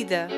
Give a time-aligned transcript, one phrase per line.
[0.00, 0.28] vida.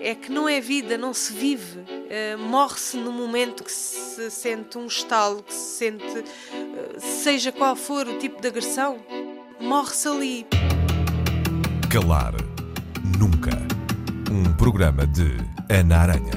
[0.00, 1.80] É que não é vida, não se vive.
[1.80, 7.76] Uh, Morre-se no momento que se sente um estalo, que se sente, uh, seja qual
[7.76, 8.98] for o tipo de agressão,
[9.60, 10.46] morre-se ali.
[11.90, 12.34] Calar
[13.18, 13.50] Nunca.
[14.30, 15.36] Um programa de
[15.68, 16.32] Ana Aranha.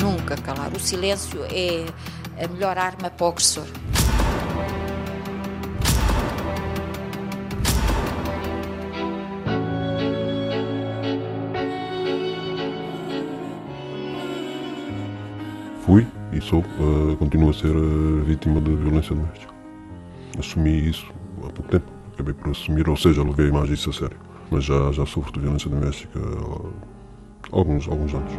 [0.00, 0.72] Nunca calar.
[0.72, 1.86] O silêncio é
[2.42, 3.66] a melhor arma para o agressor.
[16.44, 19.52] Sou, uh, continuo a ser uh, vítima de violência doméstica.
[20.38, 21.06] Assumi isso
[21.38, 21.86] há pouco tempo.
[22.12, 24.16] Acabei por assumir, ou seja, levei mais isso a sério.
[24.50, 26.20] Mas já, já sofro de violência doméstica
[27.52, 28.32] há alguns, alguns anos.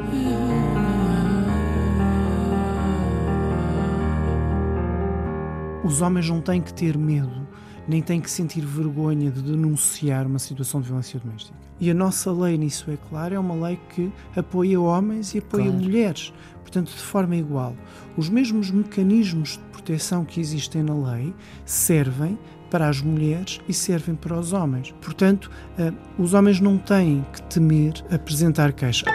[5.84, 7.45] Os homens não têm que ter medo,
[7.88, 11.56] nem têm que sentir vergonha de denunciar uma situação de violência doméstica.
[11.80, 15.66] E a nossa lei nisso é clara, é uma lei que apoia homens e apoia
[15.66, 15.80] claro.
[15.80, 16.34] mulheres
[16.76, 17.76] portanto, de forma igual.
[18.18, 22.38] Os mesmos mecanismos de proteção que existem na lei servem
[22.70, 24.94] para as mulheres e servem para os homens.
[25.02, 29.06] Portanto, eh, os homens não têm que temer apresentar queixa.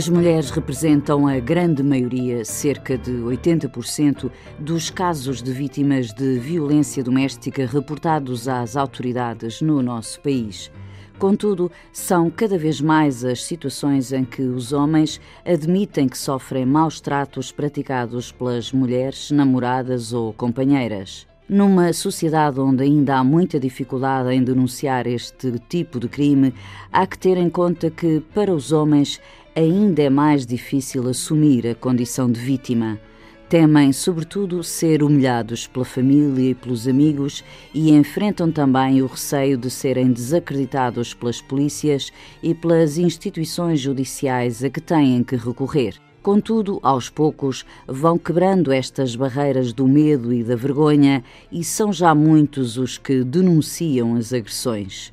[0.00, 7.04] As mulheres representam a grande maioria, cerca de 80%, dos casos de vítimas de violência
[7.04, 10.72] doméstica reportados às autoridades no nosso país.
[11.18, 16.98] Contudo, são cada vez mais as situações em que os homens admitem que sofrem maus
[16.98, 21.28] tratos praticados pelas mulheres, namoradas ou companheiras.
[21.52, 26.54] Numa sociedade onde ainda há muita dificuldade em denunciar este tipo de crime,
[26.92, 29.20] há que ter em conta que, para os homens,
[29.60, 32.98] ainda é mais difícil assumir a condição de vítima.
[33.46, 37.44] Temem, sobretudo, ser humilhados pela família e pelos amigos
[37.74, 42.10] e enfrentam também o receio de serem desacreditados pelas polícias
[42.42, 45.94] e pelas instituições judiciais a que têm que recorrer.
[46.22, 52.14] Contudo, aos poucos, vão quebrando estas barreiras do medo e da vergonha e são já
[52.14, 55.12] muitos os que denunciam as agressões.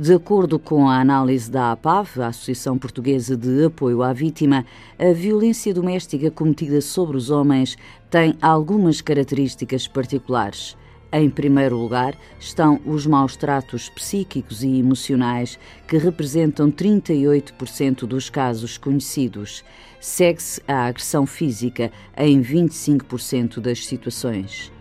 [0.00, 4.64] De acordo com a análise da APAV, a Associação Portuguesa de Apoio à Vítima,
[4.98, 7.76] a violência doméstica cometida sobre os homens
[8.08, 10.74] tem algumas características particulares.
[11.12, 18.78] Em primeiro lugar estão os maus tratos psíquicos e emocionais, que representam 38% dos casos
[18.78, 19.62] conhecidos.
[20.00, 24.72] Segue-se a agressão física em 25% das situações.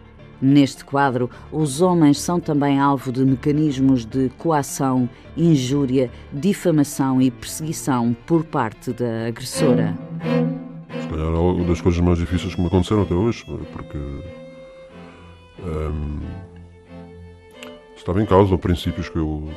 [0.41, 8.15] Neste quadro, os homens são também alvo de mecanismos de coação, injúria, difamação e perseguição
[8.25, 9.97] por parte da agressora.
[11.01, 13.97] Se calhar é uma das coisas mais difíceis que me aconteceram até hoje, porque
[15.61, 16.19] um,
[17.97, 19.49] estava em causa princípios que eu,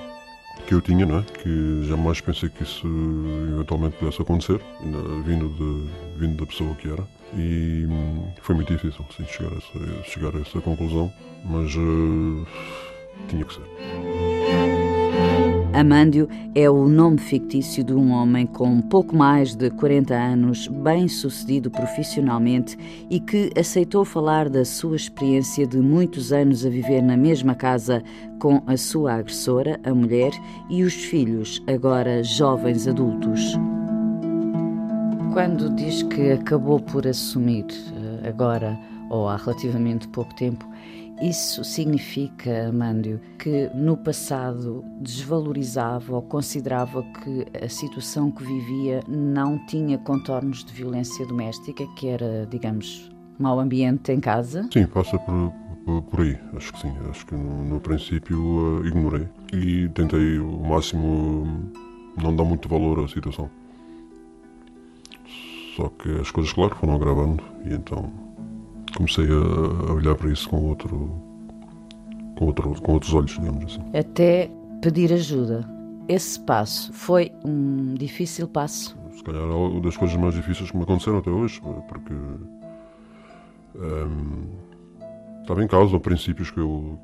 [0.66, 1.22] que eu tinha, não é?
[1.22, 2.86] que jamais pensei que isso
[3.52, 4.60] eventualmente pudesse acontecer,
[5.24, 7.06] vindo, de, vindo da pessoa que era.
[7.34, 11.12] E hum, foi muito difícil sim, chegar, a essa, chegar a essa conclusão,
[11.44, 12.46] mas uh,
[13.28, 13.62] tinha que ser.
[15.72, 21.08] Amândio é o nome fictício de um homem com pouco mais de 40 anos, bem
[21.08, 22.76] sucedido profissionalmente
[23.08, 28.02] e que aceitou falar da sua experiência de muitos anos a viver na mesma casa
[28.38, 30.32] com a sua agressora, a mulher,
[30.68, 33.56] e os filhos, agora jovens adultos.
[35.32, 38.78] Quando diz que acabou por assumir eh, agora,
[39.08, 40.68] ou há relativamente pouco tempo,
[41.22, 49.58] isso significa, Amândio, que no passado desvalorizava ou considerava que a situação que vivia não
[49.66, 54.68] tinha contornos de violência doméstica, que era, digamos, mau ambiente em casa?
[54.70, 55.50] Sim, passa por,
[55.86, 56.92] por, por aí, acho que sim.
[57.08, 61.70] Acho que no, no princípio uh, ignorei e tentei o máximo
[62.22, 63.48] não dar muito valor à situação.
[65.76, 68.10] Só que as coisas, claro, foram agravando e então
[68.96, 71.10] comecei a, olhar para isso com outro,
[72.36, 73.82] com outro, com outros olhos, digamos assim.
[73.96, 74.50] Até
[74.82, 75.66] pedir ajuda.
[76.08, 78.96] Esse passo foi um difícil passo?
[79.16, 82.12] Se calhar é uma das coisas mais difíceis que me aconteceram até hoje, porque
[83.74, 84.48] um,
[85.40, 86.98] estava em causa princípios que eu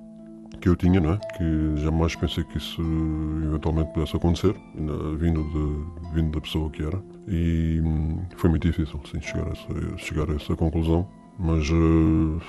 [0.60, 1.18] que eu tinha, não é?
[1.36, 2.82] Que jamais pensei que isso
[3.44, 4.56] eventualmente pudesse acontecer,
[5.16, 7.00] vindo, de, vindo da pessoa que era.
[7.30, 11.06] E hum, foi muito difícil, sim, chegar a essa, chegar a essa conclusão,
[11.38, 12.40] mas uh,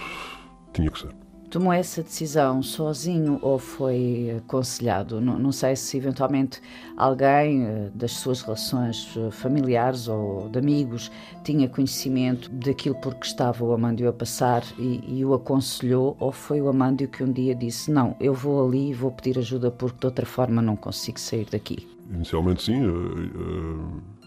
[0.73, 1.09] tinha que ser.
[1.49, 5.19] Tomou essa decisão sozinho ou foi aconselhado?
[5.19, 6.61] Não, não sei se eventualmente
[6.95, 11.11] alguém eh, das suas relações eh, familiares ou de amigos
[11.43, 16.31] tinha conhecimento daquilo por que estava o Amândio a passar e, e o aconselhou, ou
[16.31, 19.71] foi o Amândio que um dia disse: Não, eu vou ali e vou pedir ajuda
[19.71, 21.87] porque de outra forma não consigo sair daqui?
[22.11, 22.85] Inicialmente, sim.
[22.85, 24.18] Uh, uh,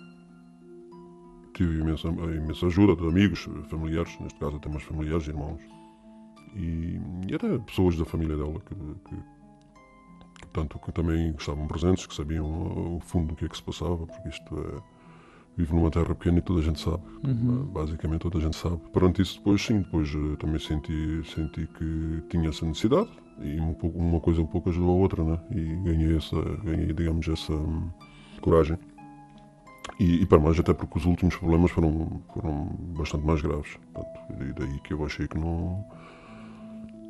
[1.62, 5.60] tive imensa, imensa ajuda de amigos, familiares, neste caso até mais familiares, irmãos
[6.54, 9.16] e, e até pessoas da família dela que, que,
[10.40, 13.62] que, tanto que também estavam presentes, que sabiam o fundo do que é que se
[13.62, 15.02] passava, porque isto é
[15.54, 17.02] vive numa terra pequena e toda a gente sabe.
[17.24, 17.66] Uhum.
[17.66, 18.80] Basicamente toda a gente sabe.
[18.90, 23.74] Perante isso depois sim, depois eh, também senti, senti que tinha essa necessidade e um
[23.74, 25.38] pouco, uma coisa um pouco ajudou a outra, né?
[25.50, 27.90] E ganhei essa, ganhei digamos essa hum,
[28.40, 28.78] coragem.
[29.98, 33.76] E, e, para mais até porque os últimos problemas foram, foram bastante mais graves.
[33.92, 35.84] Portanto, e daí que eu achei que não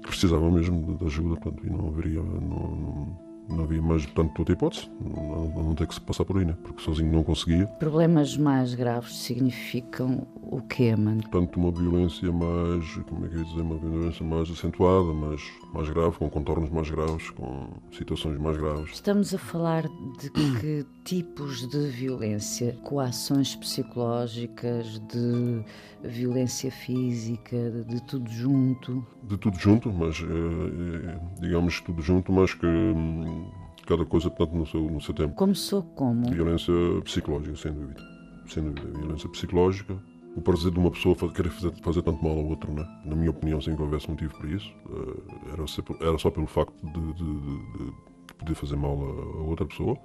[0.03, 3.17] precisava mesmo de ajuda portanto, e não haveria, não,
[3.49, 6.57] não havia mais, portanto, outra hipótese, não, não ter que se passar por aí, né?
[6.63, 7.67] porque sozinho não conseguia.
[7.67, 11.23] Problemas mais graves significam o quê, mano?
[11.23, 15.43] Portanto, uma violência mais, como é que eu ia dizer, uma violência mais acentuada, mais,
[15.73, 18.93] mais grave, com contornos mais graves, com situações mais graves.
[18.93, 19.89] Estamos a falar
[20.21, 22.77] de que tipos de violência?
[22.83, 25.65] Coações psicológicas, de
[26.03, 27.57] violência física,
[27.87, 29.07] de, tudo junto?
[29.23, 33.51] De tudo junto, mas é, digamos tudo junto, mas que hum,
[33.87, 35.35] cada coisa portanto, no seu, no seu tempo.
[35.35, 36.31] Começou como?
[36.31, 36.73] Violência
[37.05, 38.01] psicológica, sem dúvida.
[38.47, 38.99] Sem dúvida.
[38.99, 39.97] Violência psicológica,
[40.37, 42.87] o prazer de uma pessoa querer fazer, fazer tanto mal ao outro, né?
[43.05, 47.13] na minha opinião, sem que houvesse motivo para isso, uh, era, só pelo facto de,
[47.13, 49.97] de, de, de, poder fazer mal a outra pessoa.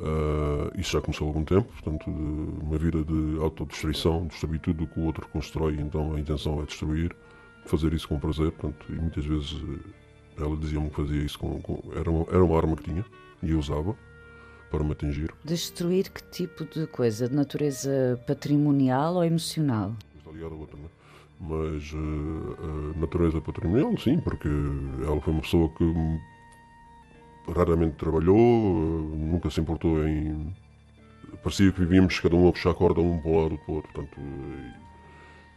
[0.00, 4.86] Uh, isso já começou há algum tempo, portanto, uma vida de autodestruição, destruir tudo o
[4.86, 7.14] que o outro constrói, então a intenção é destruir,
[7.66, 11.60] fazer isso com prazer, portanto, e muitas vezes eh, ela dizia-me que fazia isso com,
[11.60, 13.04] com era, uma, era uma arma que tinha
[13.42, 13.94] e eu usava
[14.70, 15.34] para me atingir.
[15.44, 17.28] Destruir que tipo de coisa?
[17.28, 19.94] De natureza patrimonial ou emocional?
[20.16, 21.00] Está ligado a outra, não é?
[21.42, 24.48] Mas uh, natureza patrimonial, sim, porque
[25.04, 25.84] ela foi uma pessoa que
[27.48, 28.36] raramente trabalhou,
[29.16, 30.52] nunca se importou em.
[31.42, 33.92] Parecia que vivíamos cada um a puxar a corda um para o lado do outro.
[33.92, 34.20] Portanto,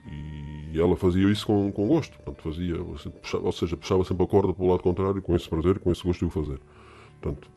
[0.08, 2.18] e, e ela fazia isso com, com gosto.
[2.20, 5.80] Portanto, fazia, ou seja, puxava sempre a corda para o lado contrário, com esse prazer,
[5.80, 6.60] com esse gosto de o fazer.
[7.22, 7.50] Portanto,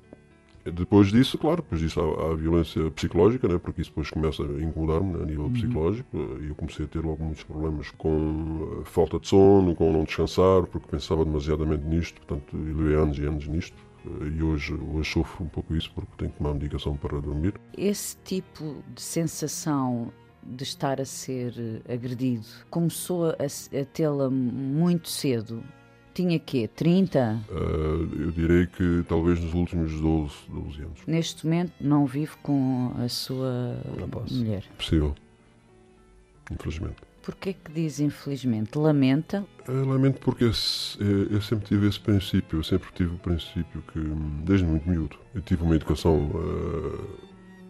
[0.72, 4.42] depois disso, claro, depois disso há, há a violência psicológica, né, porque isso depois começa
[4.42, 5.52] a incomodar-me né, a nível uhum.
[5.52, 10.04] psicológico e eu comecei a ter logo muitos problemas com falta de sono, com não
[10.04, 13.85] descansar, porque pensava demasiadamente nisto, portanto, levei anos e anos nisto
[14.22, 17.54] e hoje, hoje sofro um pouco isso porque tenho que tomar medicação para dormir.
[17.76, 20.12] Esse tipo de sensação
[20.42, 25.62] de estar a ser agredido começou a, a tê-la muito cedo
[26.16, 26.66] tinha quê?
[26.66, 27.44] 30?
[27.50, 27.54] Uh,
[28.18, 31.00] eu direi que talvez nos últimos 12, 12 anos.
[31.06, 33.78] Neste momento não vive com a sua
[34.30, 34.64] mulher?
[34.78, 35.14] Possível.
[36.50, 36.96] Infelizmente.
[37.26, 38.78] Porquê que diz infelizmente?
[38.78, 39.44] Lamenta?
[39.68, 40.52] Uh, lamento porque eu,
[41.28, 43.98] eu, sempre tive esse princípio, eu sempre tive o princípio que,
[44.44, 47.04] desde muito miúdo, eu tive uma educação, uh,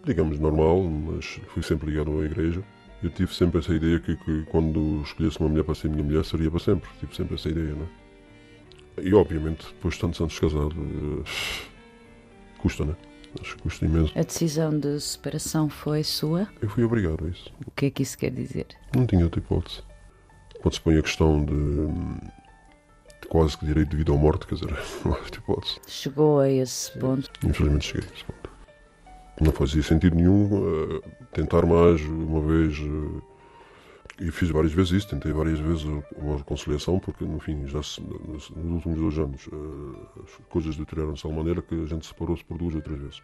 [0.05, 2.63] digamos, normal, mas fui sempre ligado à igreja.
[3.03, 6.23] Eu tive sempre essa ideia que, que quando escolhesse uma mulher para ser minha mulher,
[6.23, 6.91] seria para sempre.
[7.01, 7.85] Tive sempre essa ideia, não
[8.99, 9.09] é?
[9.09, 10.77] E obviamente, depois de tantos anos casado,
[12.59, 12.95] custa, né?
[13.41, 14.13] Acho que custa imenso.
[14.19, 16.49] A decisão de separação foi sua?
[16.61, 17.53] Eu fui obrigado a isso.
[17.67, 18.67] O que é que isso quer dizer?
[18.95, 19.83] Não tinha outra hipótese.
[20.61, 21.87] Quando se põe a questão de,
[23.21, 24.71] de quase que direito de vida ou morte, quer dizer,
[25.05, 25.81] não há outra hipótese.
[25.87, 27.31] Chegou a esse ponto?
[27.45, 28.51] Infelizmente cheguei a esse ponto.
[29.41, 31.03] Não fazia sentido nenhum uh,
[31.33, 32.79] tentar mais uma vez.
[32.79, 33.23] Uh,
[34.19, 38.01] e fiz várias vezes isso, tentei várias vezes uma reconciliação, porque, no fim, já se,
[38.01, 42.45] nos, últimos dois anos uh, as coisas deterioraram-se de tal maneira que a gente separou-se
[42.45, 43.19] por duas ou três vezes.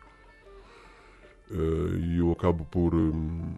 [1.50, 3.54] Uh, e eu acabo por um,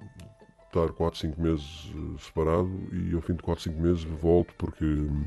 [0.66, 4.84] estar 4, 5 meses uh, separado e ao fim de 4, 5 meses volto porque
[4.84, 5.24] um,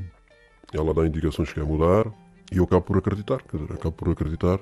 [0.72, 2.06] ela dá indicações que quer mudar
[2.52, 4.60] e eu acabo por acreditar, acabo por acreditar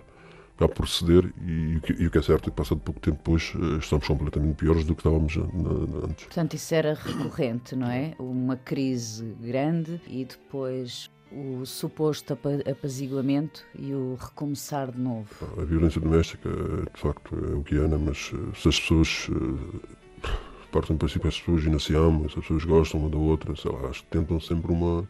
[0.59, 3.79] a proceder e, e, o que é certo é que passado pouco tempo depois eh,
[3.79, 6.25] estamos completamente piores do que estávamos antes.
[6.25, 8.15] Portanto, isso era recorrente, não é?
[8.19, 12.39] Uma crise grande e depois o suposto
[12.71, 15.29] apaziguamento e o recomeçar de novo.
[15.61, 17.99] A violência doméstica, de facto, é o que é, né?
[17.99, 20.29] mas eh, se as pessoas eh,
[20.73, 23.55] partem do princípio as pessoas ainda se amam, se as pessoas gostam uma da outra,
[23.57, 25.07] sei lá, acho que tentam sempre uma,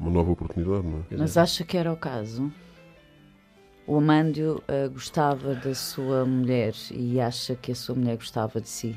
[0.00, 1.16] uma nova oportunidade, não é?
[1.16, 2.50] Mas acha que era o caso?
[3.88, 8.68] O Amândio uh, gostava da sua mulher e acha que a sua mulher gostava de
[8.68, 8.94] si?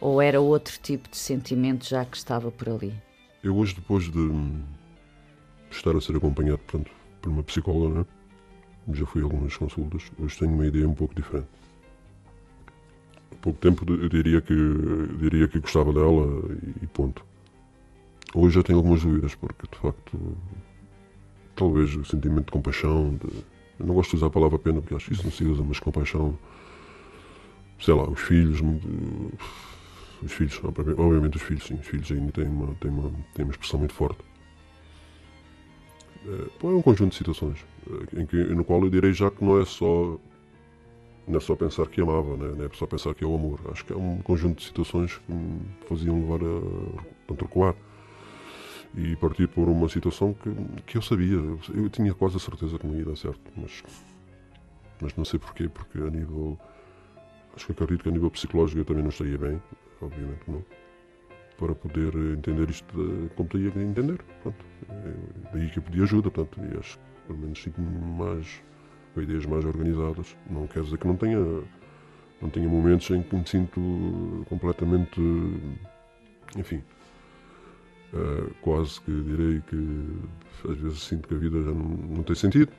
[0.00, 2.92] Ou era outro tipo de sentimento já que estava por ali?
[3.40, 4.18] Eu hoje, depois de
[5.70, 8.06] estar a ser acompanhado portanto, por uma psicóloga, né?
[8.92, 11.46] já fui a algumas consultas, hoje tenho uma ideia um pouco diferente.
[13.30, 16.26] Há pouco tempo eu diria que, eu diria que gostava dela
[16.82, 17.24] e ponto.
[18.34, 20.36] Hoje já tenho algumas dúvidas, porque de facto,
[21.54, 23.51] talvez o sentimento de compaixão, de,
[23.82, 25.78] não gosto de usar a palavra pena, porque acho que isso não se usa, mas
[25.80, 26.38] compaixão,
[27.80, 28.60] sei lá, os filhos,
[30.22, 33.52] os filhos, obviamente os filhos, sim, os filhos ainda têm uma, têm uma, têm uma
[33.52, 34.20] expressão muito forte.
[36.26, 37.58] É, é um conjunto de situações
[37.90, 40.16] eh, em que, no qual eu direi já que não é só
[41.26, 42.54] não é só pensar que amava, né?
[42.56, 43.60] não é só pensar que é o amor.
[43.70, 47.36] Acho que é um conjunto de situações que me faziam levar a, a
[48.94, 50.50] e partir por uma situação que,
[50.86, 51.36] que eu sabia,
[51.74, 53.82] eu tinha quase a certeza que não ia dar certo, mas,
[55.00, 56.58] mas não sei porquê, porque a nível,
[57.56, 59.60] acho que acredito que a nível psicológico eu também não estaria bem,
[60.00, 60.62] obviamente não,
[61.58, 65.14] para poder entender isto como tinha que entender, pronto, é,
[65.52, 68.62] daí que eu pedi ajuda, portanto, e acho que pelo menos sinto-me mais,
[69.14, 71.38] com ideias mais organizadas, não quer dizer que não tenha,
[72.42, 75.20] não tenha momentos em que me sinto completamente,
[76.56, 76.82] enfim,
[78.12, 82.36] Uh, quase que direi que às vezes sinto que a vida já não, não tem
[82.36, 82.70] sentido,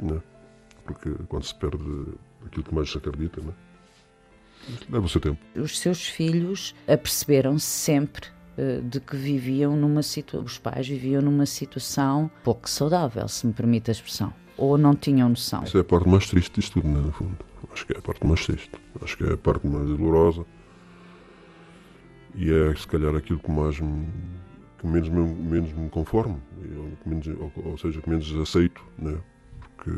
[0.00, 0.22] né?
[0.84, 2.06] porque quando se perde
[2.46, 3.52] aquilo que mais se acredita, né?
[4.88, 5.38] leva o seu tempo.
[5.56, 11.46] Os seus filhos aperceberam-se sempre uh, de que viviam numa situação, os pais viviam numa
[11.46, 15.64] situação pouco saudável, se me permite a expressão, ou não tinham noção.
[15.64, 17.36] Isso é a parte mais triste disto tudo, né, no fundo.
[17.72, 18.70] Acho que é a parte mais triste,
[19.02, 20.44] acho que é a parte mais dolorosa
[22.34, 24.06] e é se calhar aquilo que mais me
[24.82, 26.42] que menos, menos me conformo,
[26.76, 29.16] ou, menos, ou, ou, seja, que menos aceito, né?
[29.60, 29.90] porque,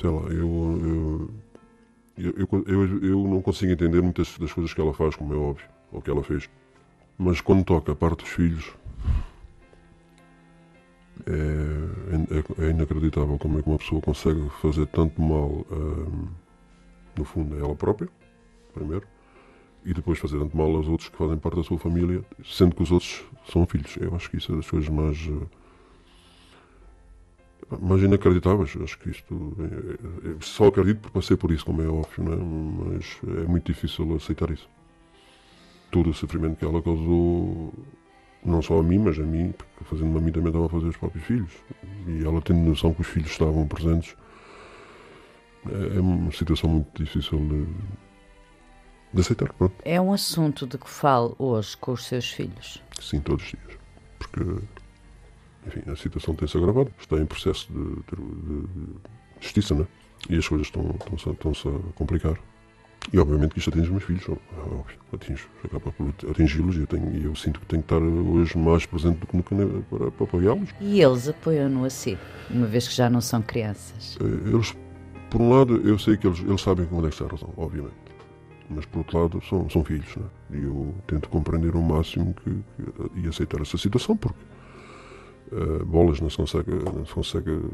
[0.00, 1.30] sei lá, eu,
[2.16, 5.36] eu, eu, eu, eu não consigo entender muitas das coisas que ela faz, como é
[5.36, 6.48] óbvio, ou que ela fez.
[7.18, 8.72] Mas quando toca a parte dos filhos,
[11.26, 16.28] é, é, é, inacreditável como é que uma pessoa consegue fazer tanto mal, um,
[17.18, 18.08] no fundo, a ela própria,
[18.72, 19.04] primeiro,
[19.86, 22.82] e depois fazer tanto mal aos outros que fazem parte da sua família, sendo que
[22.82, 23.96] os outros são filhos.
[23.98, 25.16] Eu acho que isso é das coisas mais.
[25.16, 25.46] Eh,
[27.80, 28.76] mais inacreditáveis.
[28.82, 29.56] Acho que isto.
[29.60, 32.36] É, é, só acredito porque passei por isso, como é óbvio, não é?
[32.96, 34.68] mas é muito difícil aceitar isso.
[35.92, 37.72] Todo o sofrimento que ela causou,
[38.44, 40.88] não só a mim, mas a mim, porque fazendo-me a mim também estava a fazer
[40.88, 41.52] os próprios filhos.
[42.08, 44.16] E ela tendo noção que os filhos estavam presentes,
[45.70, 47.66] é, é uma situação muito difícil de
[49.12, 49.52] de aceitar.
[49.52, 49.74] Pronto.
[49.84, 52.82] É um assunto de que falo hoje com os seus filhos?
[53.00, 53.78] Sim, todos os dias.
[54.18, 54.40] Porque,
[55.66, 56.92] enfim, a situação tem-se agravado.
[56.98, 58.86] Está em processo de, de, de
[59.40, 59.86] justiça, né?
[60.28, 62.36] E as coisas estão, estão-se, estão-se a complicar.
[63.12, 66.80] E obviamente que isto atinge os meus filhos, é óbvio, atinge, acaba por atingi-los e
[66.80, 69.54] eu, tenho, eu sinto que tenho que estar hoje mais presente do que nunca
[69.88, 70.70] para, para apoiá-los.
[70.80, 72.18] E eles apoiam-no a si,
[72.50, 74.18] uma vez que já não são crianças?
[74.20, 74.74] Eh, eles,
[75.30, 77.52] por um lado, eu sei que eles, eles sabem onde é que está a razão,
[77.56, 78.05] obviamente
[78.68, 80.24] mas por outro lado são, são filhos, né?
[80.52, 84.38] e eu tento compreender o máximo que, que, e aceitar essa situação, porque
[85.52, 87.70] uh, bolas não se consegue, não se consegue uh,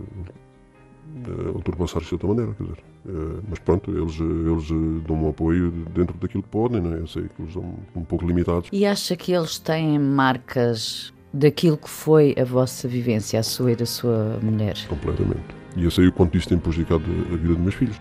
[1.55, 2.79] ultrapassar de outra maneira, quer dizer.
[3.05, 6.99] Uh, mas pronto, eles, eles dão um apoio dentro daquilo que podem, né?
[7.01, 8.69] eu sei que eles são um pouco limitados.
[8.73, 13.77] E acha que eles têm marcas daquilo que foi a vossa vivência, a sua e
[13.77, 14.77] da sua mulher?
[14.89, 15.63] Completamente.
[15.75, 17.99] E eu sei o quanto isso tem prejudicado a vida dos meus filhos.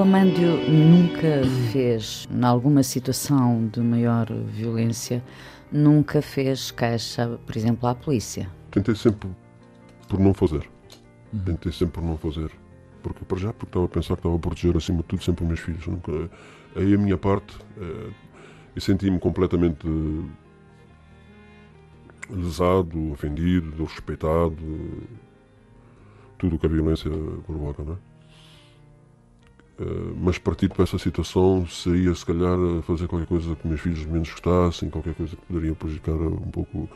[0.00, 5.22] O Amândio nunca fez, em alguma situação de maior violência,
[5.70, 8.50] nunca fez queixa, por exemplo, à polícia?
[8.70, 9.28] Tentei sempre
[10.08, 10.66] por não fazer.
[11.34, 11.40] Uhum.
[11.40, 12.50] Tentei sempre por não fazer.
[13.02, 15.44] Porque, para já, porque estava a pensar que estava a proteger, acima de tudo, sempre
[15.44, 15.86] os meus filhos.
[15.86, 16.30] Nunca...
[16.74, 18.10] Aí a minha parte, eh,
[18.74, 19.86] eu senti-me completamente
[22.30, 24.56] lesado, ofendido, desrespeitado,
[26.38, 27.10] tudo o que a violência
[27.46, 28.09] provoca, não é?
[29.80, 34.04] Eh, mas partido para essa situação seria se calhar fazer qualquer coisa que meus filhos
[34.04, 36.86] menos gostassem, qualquer coisa que poderia prejudicar um pouco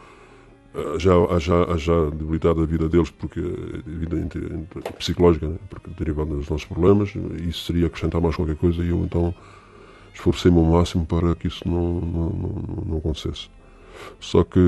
[0.74, 4.28] eh, já, já, já debilitado a vida deles, porque a vida
[4.98, 5.56] psicológica, né?
[5.70, 7.14] porque derivada dos nossos problemas,
[7.48, 9.34] isso seria acrescentar mais qualquer coisa e eu então
[10.12, 13.48] esforcei-me ao máximo para que isso não, não, não, não acontecesse.
[14.20, 14.60] Só que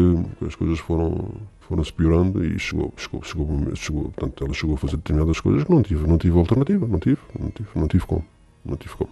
[0.46, 1.32] as coisas foram
[1.66, 5.70] foram-se piorando e chegou, chegou, chegou, chegou, portanto, ela chegou a fazer determinadas coisas que
[5.70, 8.24] não tive, não tive alternativa, não tive, não tive, não tive como,
[8.64, 9.10] não tive como.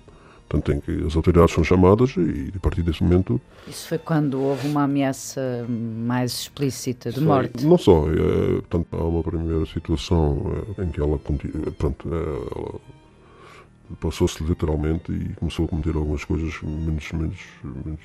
[0.48, 3.40] Portanto, tem que, as autoridades são chamadas e, a partir desse momento...
[3.66, 7.64] Isso foi quando houve uma ameaça mais explícita de morte?
[7.66, 8.04] Não só.
[8.10, 12.80] É, portanto, há uma primeira situação é, em que ela, pronto, é, ela
[14.00, 18.00] passou-se literalmente e começou a cometer algumas coisas menos, menos, menos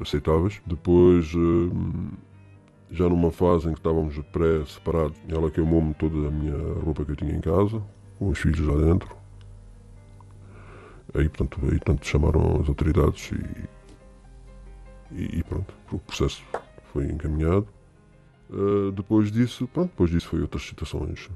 [0.00, 0.60] aceitáveis.
[0.66, 2.10] Depois, hum,
[2.90, 7.16] já numa fase em que estávamos pré-separados, ela queimou-me toda a minha roupa que eu
[7.16, 7.82] tinha em casa,
[8.18, 9.16] com os filhos lá dentro.
[11.14, 16.42] Aí, portanto, aí, portanto chamaram as autoridades e, e, e pronto, o processo
[16.92, 17.66] foi encaminhado.
[18.50, 21.28] Uh, depois disso, pronto, depois disso foi outras situações,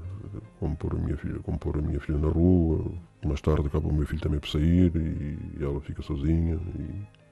[0.59, 2.91] como pôr a minha filha, como pôr a minha filha na rua.
[3.23, 6.59] Mais tarde acaba o meu filho também por sair e, e ela fica sozinha.
[6.79, 7.22] E,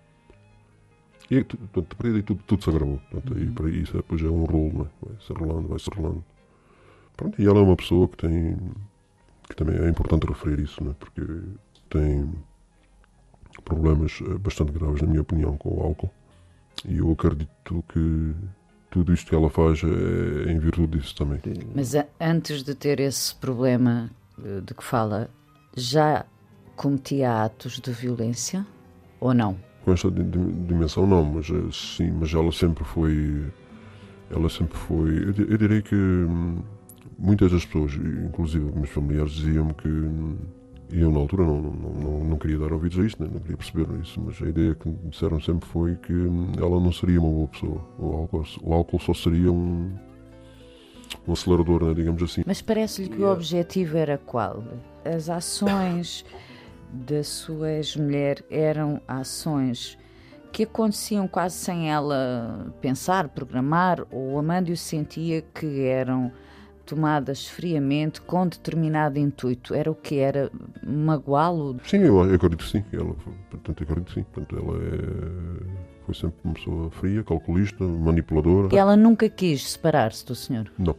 [1.31, 2.99] e portanto, para aí tudo, tudo se agravou.
[3.09, 3.39] Portanto, uhum.
[3.39, 5.05] aí, para isso depois é um rolo, é?
[5.07, 6.23] vai se rolando, vai se rolando.
[7.15, 8.57] Pronto, e ela é uma pessoa que tem,
[9.47, 10.93] que também é importante referir isso, né?
[10.99, 11.21] porque
[11.89, 12.29] tem
[13.63, 16.11] problemas eh, bastante graves, na minha opinião, com o álcool.
[16.85, 18.33] E eu acredito que
[18.89, 21.39] tudo isto que ela faz é em virtude disso também.
[21.73, 24.09] Mas antes de ter esse problema
[24.43, 25.29] eh, de que fala,
[25.75, 26.25] já
[26.75, 28.65] cometia atos de violência
[29.19, 29.70] ou não?
[29.83, 33.45] Com esta dimensão não, mas eh, sim, mas ela sempre foi,
[34.29, 36.59] ela sempre foi, eu, direi que hum,
[37.17, 40.37] muitas das pessoas, inclusive meus familiares, diziam-me que hum,
[40.91, 43.29] e eu, na altura, não, não, não, não queria dar ouvidos a isto, né?
[43.31, 46.13] não queria perceber isso, mas a ideia que me disseram sempre foi que
[46.57, 47.81] ela não seria uma boa pessoa.
[47.97, 49.89] O álcool, o álcool só seria um,
[51.25, 51.93] um acelerador, né?
[51.93, 52.43] digamos assim.
[52.45, 54.61] Mas parece-lhe que o objetivo era qual?
[55.05, 56.25] As ações
[56.91, 59.97] da sua ex-mulher eram ações
[60.51, 66.31] que aconteciam quase sem ela pensar, programar, ou Amândio sentia que eram
[66.85, 69.73] tomadas friamente com determinado intuito.
[69.73, 70.51] Era o que era
[70.83, 71.79] magoá-lo?
[71.85, 72.83] Sim, eu, eu acredito sim.
[72.91, 73.15] Ela,
[73.49, 74.23] portanto, acredito sim.
[74.23, 78.75] Portanto, ela é, foi sempre uma pessoa fria, calculista, manipuladora.
[78.75, 80.69] E ela nunca quis separar-se do senhor?
[80.77, 80.95] Não.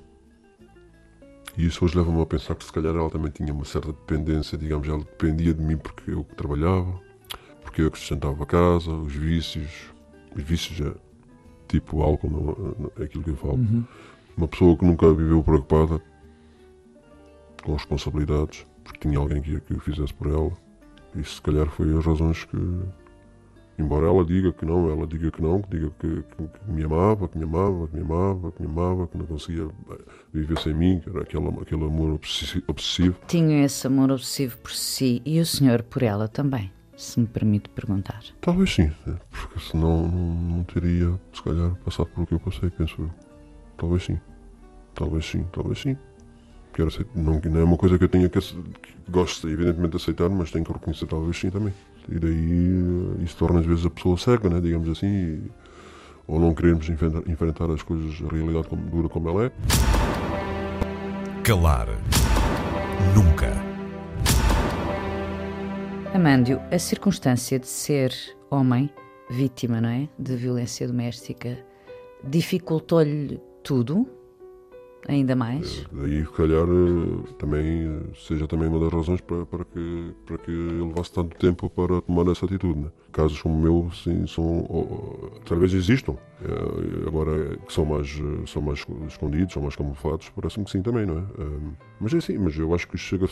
[1.57, 4.57] E isso hoje leva-me a pensar que se calhar ela também tinha uma certa dependência,
[4.57, 6.99] digamos, ela dependia de mim porque eu trabalhava,
[7.63, 9.91] porque eu que sustentava a casa, os vícios,
[10.35, 10.95] os vícios é
[11.69, 13.55] tipo álcool, não, é aquilo que eu falo.
[13.55, 13.85] Uhum
[14.37, 16.01] uma pessoa que nunca viveu preocupada
[17.63, 20.53] com responsabilidades, porque tinha alguém que, que o fizesse por ela.
[21.15, 22.57] E se calhar foi as razões que,
[23.83, 26.85] embora ela diga que não, ela diga que não, que diga que, que, que me
[26.85, 29.69] amava, que me amava, que me amava, que me amava, que não conseguia
[30.33, 32.19] viver sem mim, que era aquele, aquele amor
[32.69, 33.17] obsessivo.
[33.27, 37.69] Tinha esse amor obsessivo por si e o senhor por ela também, se me permite
[37.69, 38.23] perguntar.
[38.41, 42.41] Talvez sim, é, porque senão não, não teria, se calhar, passado por o que eu
[42.41, 43.11] passei, penso eu.
[43.77, 44.19] Talvez sim.
[44.95, 45.97] Talvez sim, talvez sim.
[46.73, 47.19] Quero aceitar.
[47.19, 50.51] Não, não é uma coisa que eu tenha que, que gosto, evidentemente, de aceitar, mas
[50.51, 51.73] tenho que reconhecer, talvez sim também.
[52.09, 54.61] E daí isso torna às vezes a pessoa cega, né?
[54.61, 55.51] digamos assim, e,
[56.27, 59.53] ou não queremos enfrentar, enfrentar as coisas, a realidade como, dura como ela é.
[61.43, 61.89] Calar.
[63.15, 63.53] Nunca.
[66.15, 68.13] Amândio, a circunstância de ser
[68.51, 68.91] homem,
[69.31, 70.09] vítima, não é?
[70.19, 71.59] De violência doméstica,
[72.23, 74.07] dificultou-lhe tudo,
[75.09, 75.85] ainda mais.
[75.93, 80.39] Daí, se calhar, eh, também eh, seja também uma das razões para, para, que, para
[80.39, 82.81] que ele levasse tanto tempo para tomar essa atitude.
[82.81, 82.91] Né?
[83.13, 84.67] Casos como o meu, sim, são,
[85.45, 86.17] talvez existam.
[86.43, 88.09] É, agora, que são mais,
[88.47, 91.23] são mais escondidos, são mais camuflados, parece-me que sim também, não é?
[92.01, 93.27] Mas é assim, mas eu acho que chega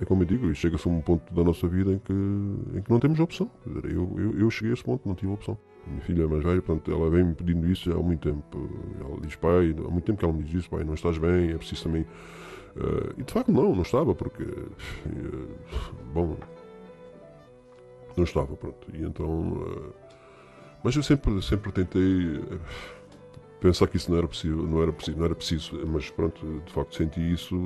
[0.00, 2.90] é como eu digo, chega-se a um ponto da nossa vida em que, em que
[2.90, 3.50] não temos opção.
[3.66, 5.58] Eu, eu, eu cheguei a esse ponto, não tive opção.
[5.86, 8.68] Minha filha é mais velha, portanto, ela vem me pedindo isso há muito tempo.
[9.00, 11.50] Ela diz, pai, há muito tempo que ela me diz isso, pai, não estás bem,
[11.50, 12.02] é preciso também.
[12.02, 14.42] Uh, e de facto, não, não estava, porque.
[14.42, 15.48] Uh,
[16.12, 16.36] bom.
[18.16, 18.88] Não estava, pronto.
[18.92, 19.52] E então.
[19.52, 19.92] Uh,
[20.82, 22.40] mas eu sempre, sempre tentei
[23.60, 26.72] pensar que isso não era possível, não era preciso, não era preciso, mas pronto, de
[26.72, 27.56] facto senti isso,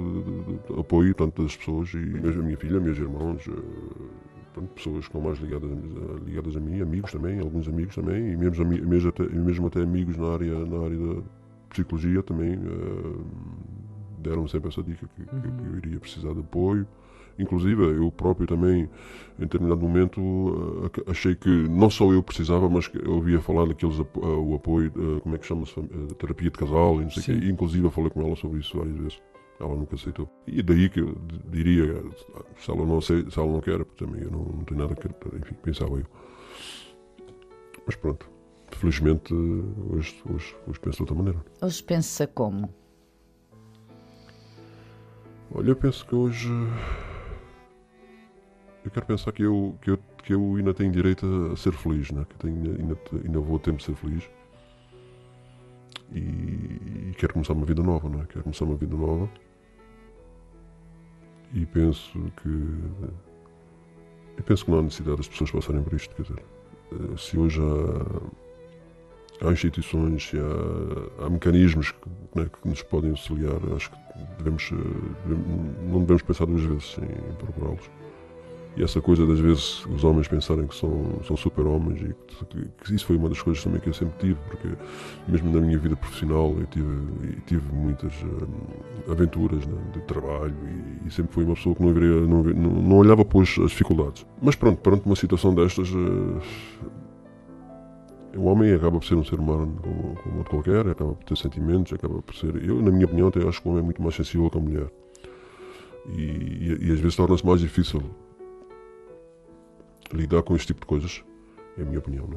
[0.78, 3.42] apoio tanto das pessoas e a minha filha, meus irmãos,
[4.74, 5.70] pessoas que estão mais ligadas,
[6.26, 10.16] ligadas a mim, amigos também, alguns amigos também, e mesmo, mesmo, até, mesmo até amigos
[10.16, 11.22] na área, na área da
[11.70, 13.24] psicologia também uh,
[14.18, 15.40] deram sempre essa dica que, uhum.
[15.40, 16.86] que, eu iria precisar de apoio.
[17.38, 18.82] Inclusive, eu próprio também,
[19.38, 23.66] em determinado momento, uh, achei que não só eu precisava, mas que eu ouvia falar
[23.66, 25.74] daqueles uh, o apoio, como é que chama-se,
[26.18, 27.40] terapia de casal, e não sei Sim.
[27.40, 27.48] quê.
[27.48, 29.22] inclusive eu falei com ela sobre isso várias vezes.
[29.60, 30.28] Ela nunca aceitou.
[30.46, 31.14] E daí que eu
[31.50, 32.02] diria,
[32.56, 34.94] se ela não, aceita, se ela não quer, porque também eu não, não tenho nada
[34.94, 35.06] que.
[35.36, 36.06] Enfim, pensava eu.
[37.86, 38.26] Mas pronto.
[38.72, 41.44] Felizmente, hoje, hoje, hoje penso de outra maneira.
[41.60, 42.72] Hoje pensa como?
[45.52, 46.48] Olha, eu penso que hoje.
[48.84, 52.10] eu quero pensar que eu, que eu, que eu ainda tenho direito a ser feliz,
[52.10, 52.24] né?
[52.28, 54.30] que tenho, ainda, ainda vou a tempo de ser feliz.
[56.12, 56.18] E,
[57.10, 58.26] e, quero começar uma vida nova, não é?
[58.26, 59.28] Quero começar uma vida nova.
[61.52, 62.48] E penso que.
[64.36, 66.42] Eu penso que não há necessidade das pessoas passarem por isto, quer dizer.
[66.92, 73.58] Eh, se hoje há, há instituições, há, há mecanismos que, né, que, nos podem auxiliar,
[73.74, 74.70] acho que eh, devemos,
[75.90, 77.90] não devemos pensar duas vezes em procurá-los.
[78.76, 82.94] E essa coisa das vezes os homens pensarem que são, são super-homens e que, que,
[82.94, 84.68] isso foi uma das coisas também que eu sempre tive, porque
[85.26, 90.54] mesmo na minha vida profissional eu tive, tive muitas uh, aventuras né, de trabalho
[91.02, 94.24] e, e, sempre fui uma pessoa que não, haveria, não, não, olhava para as dificuldades.
[94.40, 95.90] Mas pronto, perante uma situação destas,
[98.36, 101.36] o homem acaba por ser um ser humano como, como outro qualquer, acaba por ter
[101.36, 102.56] sentimentos, acaba por ser.
[102.64, 104.60] Eu, na minha opinião, até acho que o homem é muito mais sensível que a
[104.60, 104.86] mulher.
[106.08, 108.02] E, e, e às vezes torna-se mais difícil
[110.12, 111.22] lidar com este tipo de coisas,
[111.78, 112.26] é a minha opinião.
[112.26, 112.36] Né?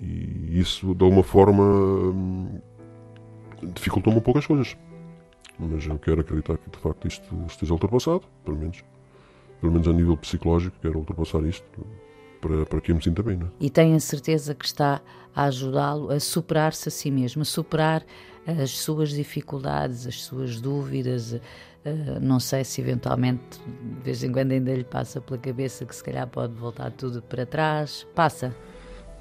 [0.00, 2.60] E isso, de alguma forma, hum,
[3.74, 4.76] dificultou-me um pouco as coisas.
[5.58, 8.82] Mas eu quero acreditar que, de facto, isto esteja ultrapassado, pelo menos.
[9.60, 11.64] Pelo menos a nível psicológico, quero ultrapassar isto
[12.40, 13.36] para, para que eu me sinta bem.
[13.36, 13.46] Né?
[13.60, 15.02] E tenho a certeza que está
[15.34, 18.04] a ajudá-lo a superar-se a si mesmo, a superar
[18.46, 21.38] as suas dificuldades, as suas dúvidas,
[21.84, 25.96] Uh, não sei se eventualmente de vez em quando ainda lhe passa pela cabeça que
[25.96, 28.06] se calhar pode voltar tudo para trás.
[28.14, 28.54] Passa.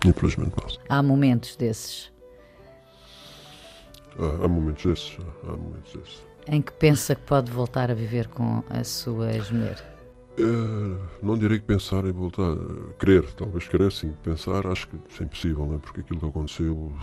[0.05, 0.77] Infelizmente passa.
[0.89, 2.11] Há momentos desses.
[4.17, 5.17] Há, há momentos desses.
[5.43, 6.25] Há momentos desses.
[6.47, 9.77] Em que pensa que pode voltar a viver com a sua ex-mulher?
[10.37, 12.55] Uh, não direi que pensar em voltar.
[12.99, 14.13] Querer, talvez querer sim.
[14.23, 15.77] Pensar, acho que isso é impossível, não é?
[15.77, 16.93] Porque aquilo que aconteceu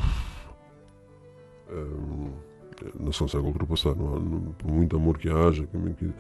[2.99, 3.95] não se consegue ultrapassar.
[3.95, 6.13] Não há, não, por muito amor que haja, que, que,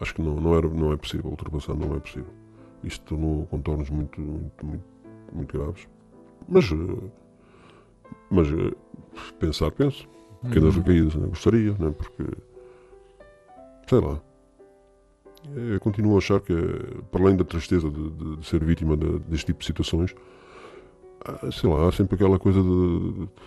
[0.00, 2.32] acho que não, não, era, não é possível ultrapassar, não é possível.
[2.82, 4.84] Isto tornou contornos muito, muito, muito,
[5.32, 5.88] muito graves.
[6.48, 7.10] Mas, eh,
[8.30, 8.72] mas eh,
[9.38, 10.06] pensar, penso.
[10.42, 10.82] Pequenas uhum.
[10.82, 11.26] recaídas, né?
[11.26, 11.94] gostaria, né?
[11.96, 12.24] porque,
[13.88, 14.20] sei lá,
[15.54, 16.54] eu continuo a achar que,
[17.10, 20.14] para além da tristeza de, de, de ser vítima de, deste tipo de situações,
[21.50, 22.60] sei lá, há sempre aquela coisa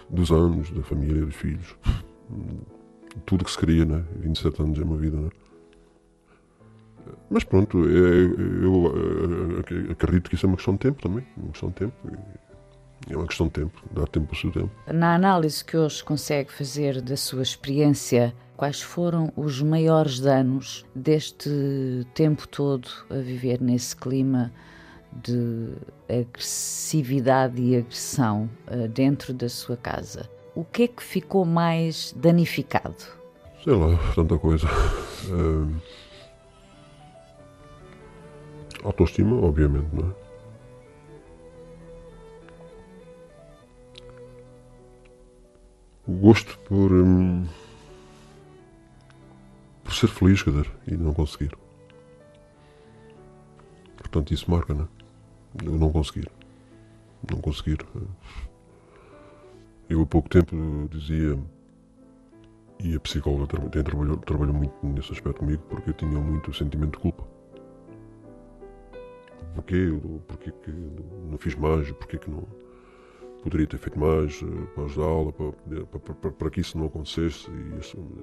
[0.10, 1.78] dos anos, da família, dos filhos
[3.26, 4.04] tudo que se queria, né?
[4.20, 5.30] 27 anos é uma vida, né?
[7.30, 11.52] Mas pronto, é, eu, eu, acredito que isso é uma questão de tempo também, uma
[11.52, 11.94] questão de tempo.
[13.10, 14.72] É uma questão de tempo, dar tempo ao seu tempo.
[14.92, 21.50] Na análise que hoje consegue fazer da sua experiência, quais foram os maiores danos deste
[22.14, 24.52] tempo todo a viver nesse clima
[25.24, 25.74] de
[26.10, 30.30] agressividade e agressão uh, dentro da sua casa?
[30.58, 32.96] O que é que ficou mais danificado?
[33.64, 34.68] Sei lá, tanta coisa.
[38.84, 40.16] Autoestima, obviamente, não é?
[46.08, 47.46] Gosto por, um,
[49.84, 51.56] por ser feliz, quer dizer, e não conseguir.
[53.96, 54.88] Portanto, isso marca, não é?
[55.68, 56.32] Eu não conseguir.
[57.30, 57.78] Não conseguir.
[59.90, 60.56] Eu há pouco tempo
[60.92, 61.40] dizia,
[62.80, 66.94] e a psicóloga tem trabalhou, trabalhou muito nesse aspecto comigo, porque eu tinha muito sentimento
[66.94, 67.24] de culpa.
[69.56, 69.88] Porquê?
[70.28, 70.72] Porquê que
[71.30, 71.90] não fiz mais?
[71.94, 72.46] Porquê que não
[73.42, 75.52] poderia ter feito mais eh, para ajudá-la, para,
[75.86, 77.50] para, para, para, que isso não acontecesse?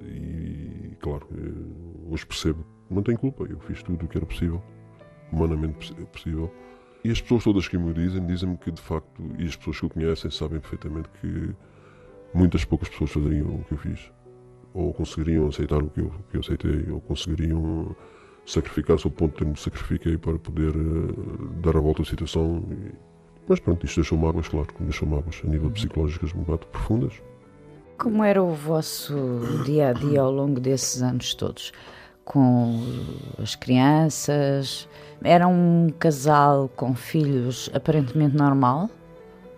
[0.03, 1.27] E, e claro,
[2.09, 4.61] hoje percebo não tenho culpa, eu fiz tudo o que era possível,
[5.31, 6.51] humanamente possível
[7.05, 9.85] e as pessoas todas que me dizem, dizem-me que de facto, e as pessoas que
[9.85, 11.53] o conhecem sabem perfeitamente que
[12.33, 14.11] muitas poucas pessoas fazeriam o que eu fiz.
[14.73, 17.95] Ou conseguiriam aceitar o que eu, que eu aceitei, ou conseguiriam
[18.43, 22.63] sacrificar-se ao ponto de me sacrifiquei para poder uh, dar a volta à situação.
[22.71, 22.95] E...
[23.47, 27.21] Mas pronto, isto deixou mágoas, claro, deixou mágoas a nível psicológicas muito profundas.
[27.99, 29.13] Como era o vosso
[29.63, 31.71] dia a dia ao longo desses anos todos?
[32.25, 32.83] Com
[33.41, 34.89] as crianças,
[35.23, 38.89] era um casal com filhos aparentemente normal?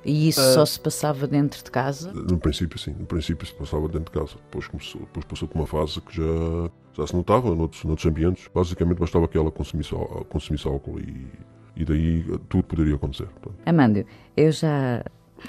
[0.05, 2.13] E isso uh, só se passava dentro de casa?
[2.13, 2.95] No princípio, sim.
[2.97, 4.35] No princípio se passava dentro de casa.
[4.45, 8.49] Depois, começou, depois passou por uma fase que já, já se notava noutros, noutros ambientes.
[8.53, 9.93] Basicamente bastava que ela consumisse,
[10.29, 11.27] consumisse álcool e,
[11.75, 13.27] e daí tudo poderia acontecer.
[13.65, 14.05] Amândio,
[14.37, 15.03] eu já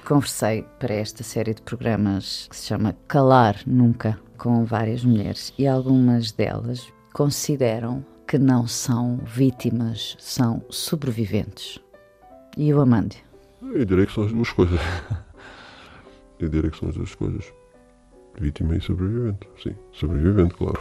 [0.04, 5.66] conversei para esta série de programas que se chama Calar Nunca com várias mulheres e
[5.68, 11.80] algumas delas consideram que não são vítimas, são sobreviventes.
[12.56, 13.18] E o Amândio?
[13.60, 14.78] Eu diria que são as duas coisas.
[16.38, 17.52] Eu diria que são as duas coisas.
[18.40, 19.74] Vítima e sobrevivente, sim.
[19.90, 20.80] Sobrevivente, claro.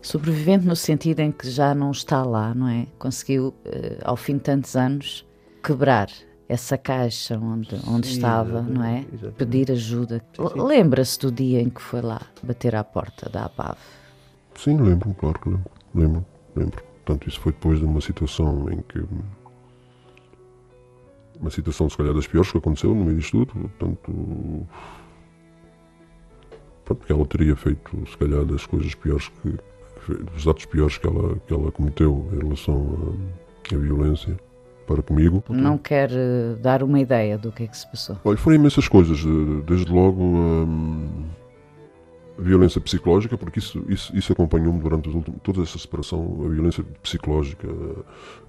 [0.00, 2.86] Sobrevivente no sentido em que já não está lá, não é?
[2.96, 5.26] Conseguiu, uh, ao fim de tantos anos,
[5.64, 6.08] quebrar
[6.48, 9.00] essa caixa onde, onde Sim, estava, não é?
[9.00, 9.36] Exatamente.
[9.36, 10.24] Pedir ajuda.
[10.54, 13.76] Lembra-se do dia em que foi lá bater à porta da APAV?
[14.58, 15.70] Sim, lembro, claro que lembro.
[15.94, 16.82] Lembro, lembro.
[17.04, 19.04] Portanto, isso foi depois de uma situação em que.
[21.40, 23.68] Uma situação, se calhar, das piores que aconteceu no meio disto tudo.
[23.68, 24.66] Portanto.
[26.84, 29.54] Pronto, porque ela teria feito, se calhar, das coisas piores que.
[30.32, 33.16] dos atos piores que ela, que ela cometeu em relação
[33.70, 34.36] à, à violência
[34.86, 35.44] para comigo.
[35.48, 38.16] Não quer eh, dar uma ideia do que é que se passou?
[38.24, 39.18] Olha, foram imensas coisas.
[39.18, 40.22] Eh, desde logo.
[40.22, 41.24] Hum,
[42.38, 47.68] violência psicológica, porque isso, isso, isso acompanhou-me durante últimos, toda essa separação, a violência psicológica,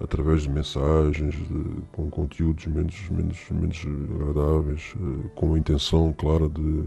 [0.00, 6.48] através de mensagens, de, com conteúdos menos, menos, menos agradáveis, eh, com a intenção clara
[6.48, 6.84] de,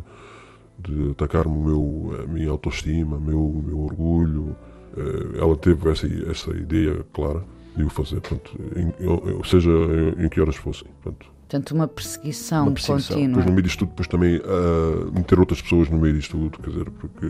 [0.79, 4.55] de atacar-me meu, a minha autoestima, meu, meu orgulho.
[4.95, 7.43] Eh, ela teve essa, essa ideia clara
[7.75, 10.87] de o fazer, portanto, em, seja em, em que horas fossem.
[11.01, 13.13] Portanto, Portanto, uma perseguição, uma perseguição.
[13.17, 13.27] contínua.
[13.27, 16.57] Depois, no meio disto tudo, depois também uh, meter outras pessoas no meio disto tudo,
[16.59, 17.27] quer dizer, porque,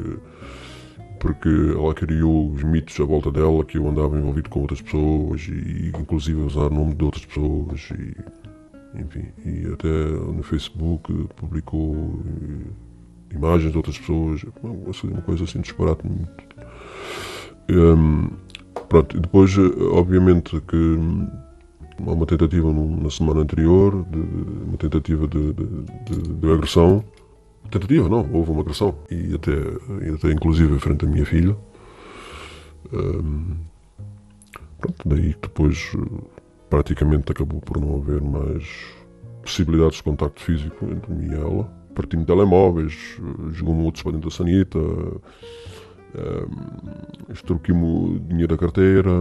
[1.19, 5.41] porque ela criou os mitos à volta dela que eu andava envolvido com outras pessoas
[5.47, 12.23] e, inclusive, usar o nome de outras pessoas e, enfim, e até no Facebook publicou
[13.33, 14.45] imagens de outras pessoas,
[15.03, 16.29] uma coisa assim disparate muito.
[17.71, 18.29] Um,
[18.87, 20.99] pronto, depois, obviamente, que
[22.07, 27.03] Há uma tentativa na semana anterior, de, uma tentativa de, de, de, agressão.
[27.69, 28.95] Tentativa, não, houve uma agressão.
[29.09, 29.51] E até,
[30.15, 31.55] até inclusive frente à minha filha.
[32.91, 33.55] Um,
[34.79, 35.95] pronto, daí depois
[36.69, 38.65] praticamente acabou por não haver mais
[39.41, 41.63] possibilidades de contacto físico entre mim e ela.
[41.93, 43.19] Partindo de telemóveis,
[43.51, 45.21] jogou-me outros para dentro da sanita, um,
[47.31, 49.11] extorquimos dinheiro da carteira,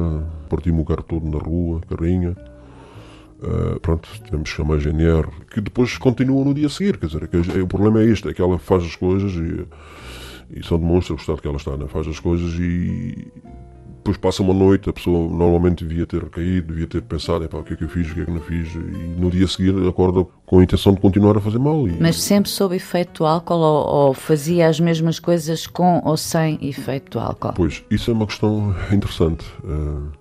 [0.48, 2.34] partimos o carro todo na rua, carrinha.
[3.42, 6.98] Uh, pronto, tivemos que chamar a GNR, que depois continua no dia a seguir.
[6.98, 9.66] Quer dizer, que, o problema é este: é que ela faz as coisas e,
[10.58, 11.86] e só demonstra o estado que ela está, né?
[11.88, 13.28] faz as coisas e
[14.00, 17.74] depois passa uma noite, a pessoa normalmente devia ter recaído, devia ter pensado, o que
[17.74, 19.74] é que eu fiz, o que é que não fiz, e no dia a seguir
[19.86, 21.86] acorda com a intenção de continuar a fazer mal.
[21.86, 21.92] E...
[22.00, 26.58] Mas sempre sob efeito do álcool ou, ou, fazia as mesmas coisas com ou sem
[26.66, 27.52] efeito do álcool?
[27.54, 29.44] Pois, isso é uma questão interessante.
[29.62, 30.19] Uh,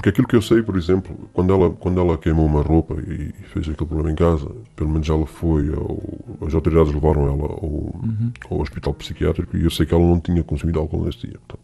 [0.00, 3.34] porque aquilo que eu sei, por exemplo, quando ela, quando ela queimou uma roupa e
[3.52, 6.00] fez aquele problema em casa, pelo menos ela foi, ao,
[6.46, 8.32] as autoridades levaram ela ao, uhum.
[8.50, 11.38] ao, hospital psiquiátrico e eu sei que ela não tinha consumido álcool nesse dia.
[11.46, 11.60] Portanto.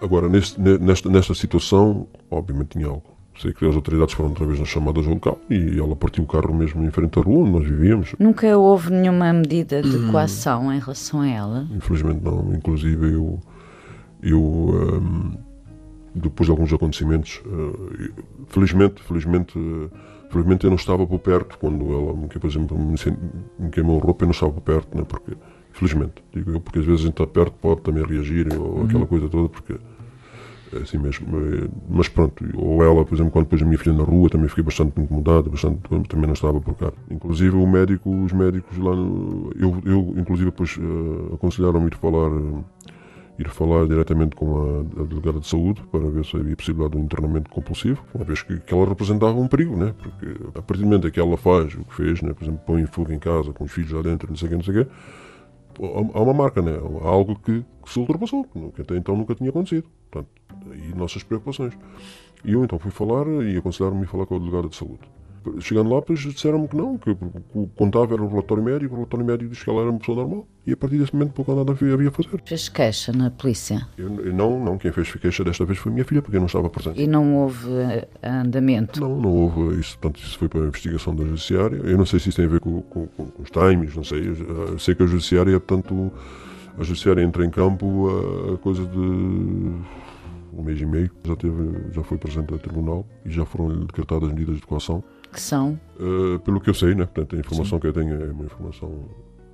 [0.00, 3.16] Agora, neste, nesta, nesta situação, obviamente tinha álcool.
[3.40, 6.26] Sei que as autoridades foram outra vez nas chamadas ao local e ela partiu o
[6.26, 8.16] carro mesmo em frente à rua onde nós vivíamos.
[8.18, 11.68] Nunca houve nenhuma medida de coação em relação a ela?
[11.70, 12.52] Infelizmente não.
[12.52, 13.38] Inclusive eu.
[14.20, 15.51] eu um,
[16.14, 17.42] depois de alguns acontecimentos.
[17.46, 18.10] Eh,
[18.48, 19.58] felizmente, felizmente,
[20.30, 24.26] felizmente eu não estava por perto quando ela, por exemplo, me queimou a roupa, eu
[24.26, 25.04] não estava por perto, né?
[25.08, 25.32] porque,
[25.72, 28.84] felizmente, digo eu, porque às vezes a gente está perto pode também reagir, ou uhum.
[28.84, 29.74] aquela coisa toda, porque
[30.74, 31.26] é assim mesmo.
[31.38, 34.48] Eh, mas pronto, ou ela, por exemplo, quando pôs a minha filha na rua, também
[34.48, 36.92] fiquei bastante incomodado, bastante, também não estava por cá.
[37.10, 42.30] Inclusive o médico, os médicos lá, no, eu, eu inclusive depois uh, aconselharam-me ir falar
[43.42, 46.98] ir falar diretamente com a, a, delegada de saúde para ver se havia possibilidade de
[46.98, 49.94] um internamento compulsivo, uma vez que, que ela representava um perigo, né?
[49.98, 52.32] porque a partir do momento que ela faz o que fez, né?
[52.32, 54.56] por exemplo, põe fogo em casa com os filhos lá dentro, não sei o que,
[54.56, 54.90] não sei o que,
[56.14, 56.72] há uma marca, né?
[57.02, 59.88] há algo que, que se ultrapassou, que até então nunca tinha acontecido.
[60.10, 60.30] Portanto,
[60.70, 61.72] aí nossas preocupações.
[62.44, 65.00] E eu então fui falar e aconselharam-me a falar com a delegada de saúde.
[65.60, 67.10] Chegando lá, depois disseram-me que não, que
[67.54, 70.18] o contava era o relatório médico, o relatório médico diz que ela era uma pessoa
[70.18, 70.46] normal.
[70.66, 72.40] E a partir desse momento pouco nada havia a fazer.
[72.44, 73.86] Fez queixa na polícia?
[73.98, 76.70] Eu, não, não, quem fez queixa desta vez foi minha filha, porque eu não estava
[76.70, 77.00] presente.
[77.02, 79.00] E não houve eh, andamento?
[79.00, 79.98] Não, não houve isso.
[79.98, 81.76] Portanto, isso foi para a investigação da Judiciária.
[81.76, 84.28] Eu não sei se isso tem a ver com, com, com os times, não sei.
[84.28, 86.12] Eu, sei que a Judiciária, portanto,
[86.78, 89.72] a Judiciária entra em campo a, a coisa de
[90.52, 94.28] um mês e meio, já, teve, já foi presente ao Tribunal e já foram decretadas
[94.28, 95.80] medidas de coação que são?
[95.98, 97.06] Uh, pelo que eu sei, né?
[97.06, 97.80] Portanto, a informação Sim.
[97.80, 99.08] que eu tenho é uma informação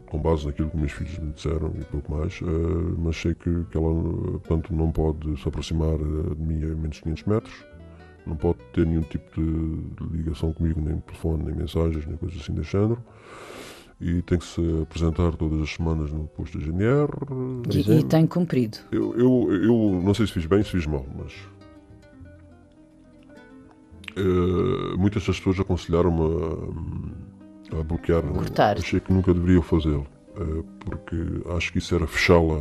[0.07, 3.65] com base naquilo que meus filhos me disseram e pouco mais, uh, mas sei que,
[3.71, 7.65] que ela portanto, não pode se aproximar eh, de mim a menos de 500 metros,
[8.27, 12.55] não pode ter nenhum tipo de ligação comigo, nem telefone, nem mensagens, nem coisas assim
[12.55, 13.03] desse género.
[14.01, 17.09] E tem que se apresentar todas as semanas no posto da GNR.
[17.73, 18.79] E, e tem cumprido?
[18.93, 21.33] Eu, eu, eu não sei se fiz bem, se fiz mal, mas
[24.19, 26.21] Uh, muitas das pessoas aconselharam-me
[27.73, 28.23] a, a, bloquear.
[28.23, 28.77] Cortar.
[28.77, 30.07] Achei que nunca deveria fazê-lo,
[30.37, 31.17] uh, porque
[31.57, 32.59] acho que isso era fechá-la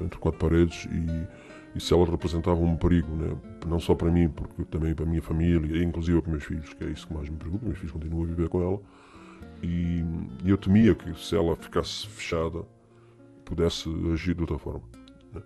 [0.00, 3.34] entre quatro paredes e, e se ela representava um perigo, né?
[3.66, 6.72] não só para mim, porque também para a minha família, inclusive para os meus filhos,
[6.72, 8.80] que é isso que mais me preocupa, meus filhos continuam a viver com ela,
[9.62, 10.04] e,
[10.44, 12.64] e eu temia que se ela ficasse fechada,
[13.44, 14.82] pudesse agir de outra forma.
[15.32, 15.42] Né?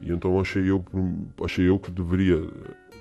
[0.00, 0.84] E então achei eu,
[1.44, 2.42] achei eu que deveria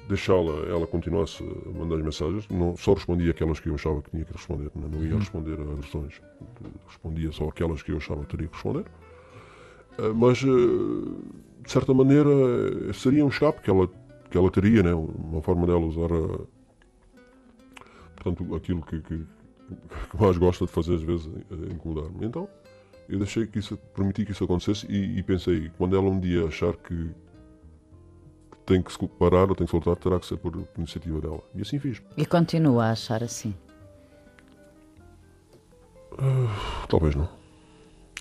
[0.10, 4.10] deixá-la, ela continuasse a mandar as mensagens, não, só respondia aquelas que eu achava que
[4.10, 4.90] tinha que responder, né?
[4.92, 5.20] não ia uhum.
[5.20, 6.20] responder a agressões,
[6.88, 8.86] respondia só aquelas que eu achava que teria que responder.
[10.00, 11.22] Ah, mas, ah,
[11.64, 12.30] de certa maneira,
[12.94, 13.88] seria um escape que ela,
[14.32, 14.94] que ela teria, né?
[14.96, 16.40] uma forma dela usar a,
[18.16, 19.26] portanto, aquilo que, que,
[19.76, 21.30] que, mais gosta de fazer às vezes,
[21.72, 22.26] incomodar-me.
[22.26, 22.48] Então,
[23.08, 26.46] eu deixei que isso, permiti que isso acontecesse e, e pensei, quando ela um dia
[26.46, 27.10] achar que
[28.66, 31.42] tem que se parar ou tem que soltar, terá que ser por iniciativa dela.
[31.56, 32.02] E assim fiz.
[32.16, 33.56] E continua a achar assim?
[36.14, 37.28] Uh, talvez não.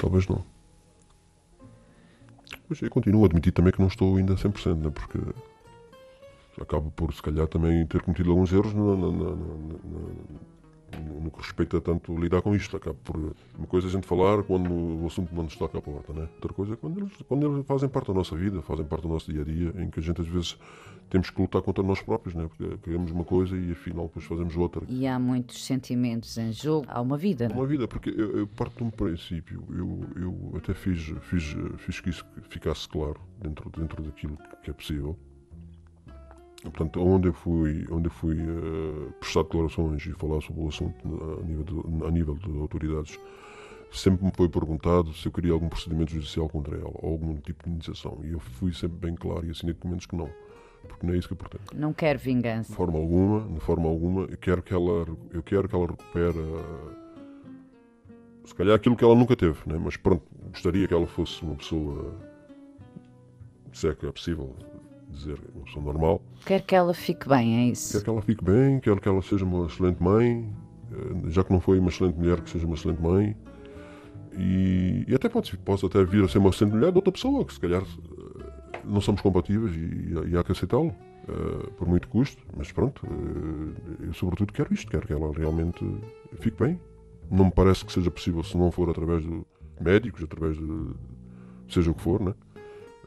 [0.01, 0.43] Talvez não.
[2.69, 4.91] Mas eu continuo a admitir também que não estou ainda a 100%, né?
[4.91, 5.19] porque
[6.61, 9.37] acabo por, se calhar, também ter cometido alguns erros na, na, na,
[11.20, 12.77] no que respeita tanto lidar com isto.
[12.77, 13.16] Acaba por
[13.57, 16.29] uma coisa a gente falar quando o assunto não nos toca à porta, né?
[16.37, 19.09] Outra coisa é quando eles, quando eles fazem parte da nossa vida, fazem parte do
[19.09, 20.57] nosso dia a dia, em que a gente às vezes
[21.11, 22.48] temos que lutar contra nós próprios, né?
[22.48, 24.83] Porque queremos uma coisa e afinal depois fazemos outra.
[24.88, 27.46] E há muitos sentimentos em jogo, há uma vida.
[27.46, 27.55] Há é?
[27.55, 32.01] uma vida, porque eu, eu parto de um princípio, eu, eu até fiz, fiz, fiz
[32.01, 35.18] que isso ficasse claro dentro, dentro daquilo que é possível
[36.62, 41.38] Portanto, onde eu fui, onde eu fui uh, prestar declarações e falar sobre o assunto
[41.40, 43.18] a nível, de, a nível de autoridades,
[43.92, 47.64] sempre me foi perguntado se eu queria algum procedimento judicial contra ela, ou algum tipo
[47.64, 48.18] de iniciação.
[48.25, 50.29] E eu fui sempre bem claro e assinei documentos que não.
[50.87, 51.64] Porque não é isso que eu pretendo.
[51.75, 52.71] Não quero vingança.
[52.71, 56.38] De forma alguma, de forma alguma, eu quero que ela, eu quero que ela recupere
[58.49, 59.79] se calhar aquilo que ela nunca teve, né?
[59.79, 62.14] mas pronto, gostaria que ela fosse uma pessoa,
[63.75, 64.57] se é que é possível,
[65.11, 66.23] dizer uma pessoa normal.
[66.44, 67.92] Quer que ela fique bem, é isso?
[67.92, 70.53] Quer que ela fique bem, quer que ela seja uma excelente mãe,
[70.92, 73.37] eh, já que não foi uma excelente mulher, que seja uma excelente mãe.
[74.37, 77.44] E, e até pode, pode até vir a ser uma excelente mulher de outra pessoa,
[77.44, 80.94] que se calhar eh, não somos compatíveis e, e há que aceitá-lo,
[81.29, 82.42] uh, por muito custo.
[82.57, 85.85] Mas pronto, uh, eu sobretudo quero isto, quero que ela realmente
[86.40, 86.81] fique bem.
[87.31, 89.42] Não me parece que seja possível se não for através de
[89.81, 90.94] médicos, através de
[91.68, 92.35] seja o que for, né?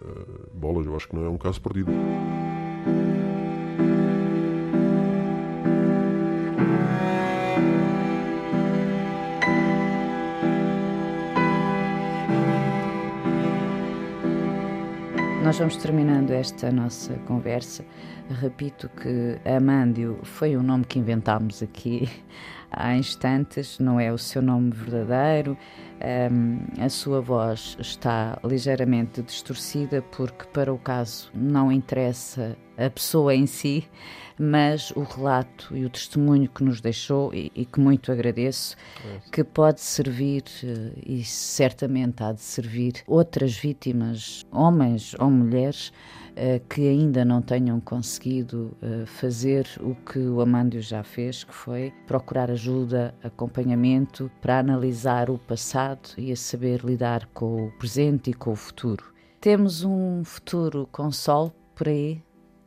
[0.03, 1.91] Eh, bolas, eu acho que não é um caso perdido.
[15.43, 17.83] Nós vamos terminando esta nossa conversa.
[18.29, 22.09] Repito que Amândio foi o nome que inventámos aqui
[22.71, 25.57] há instantes, não é o seu nome verdadeiro.
[26.31, 33.35] Um, a sua voz está ligeiramente distorcida porque, para o caso, não interessa a pessoa
[33.35, 33.87] em si,
[34.39, 39.19] mas o relato e o testemunho que nos deixou e, e que muito agradeço, é.
[39.31, 45.93] que pode servir eh, e certamente há de servir outras vítimas, homens ou mulheres,
[46.69, 51.93] que ainda não tenham conseguido eh, fazer o que o Amândio já fez, que foi
[52.07, 58.33] procurar ajuda, acompanhamento para analisar o passado e a saber lidar com o presente e
[58.33, 59.05] com o futuro.
[59.39, 62.21] Temos um futuro com sol por aí,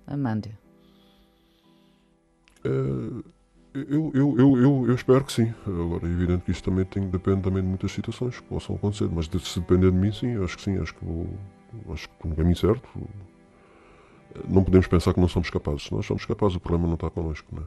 [0.07, 0.53] Amândio?
[2.67, 3.25] Uh,
[3.75, 5.53] eu, eu, eu, eu, eu, espero que sim.
[5.67, 9.09] Agora é evidente que isto também tem, depende também de muitas situações que possam acontecer,
[9.13, 11.29] mas se depender de mim, sim, acho que sim, acho que vou,
[11.93, 12.89] acho que no caminho certo,
[14.49, 15.91] não podemos pensar que não somos capazes.
[15.91, 17.55] Nós somos capazes, o problema não está connosco.
[17.55, 17.63] Né?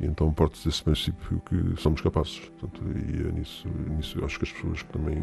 [0.00, 2.38] E então parte desse princípio que somos capazes.
[2.38, 5.22] Portanto, e é nisso, nisso acho que as pessoas que também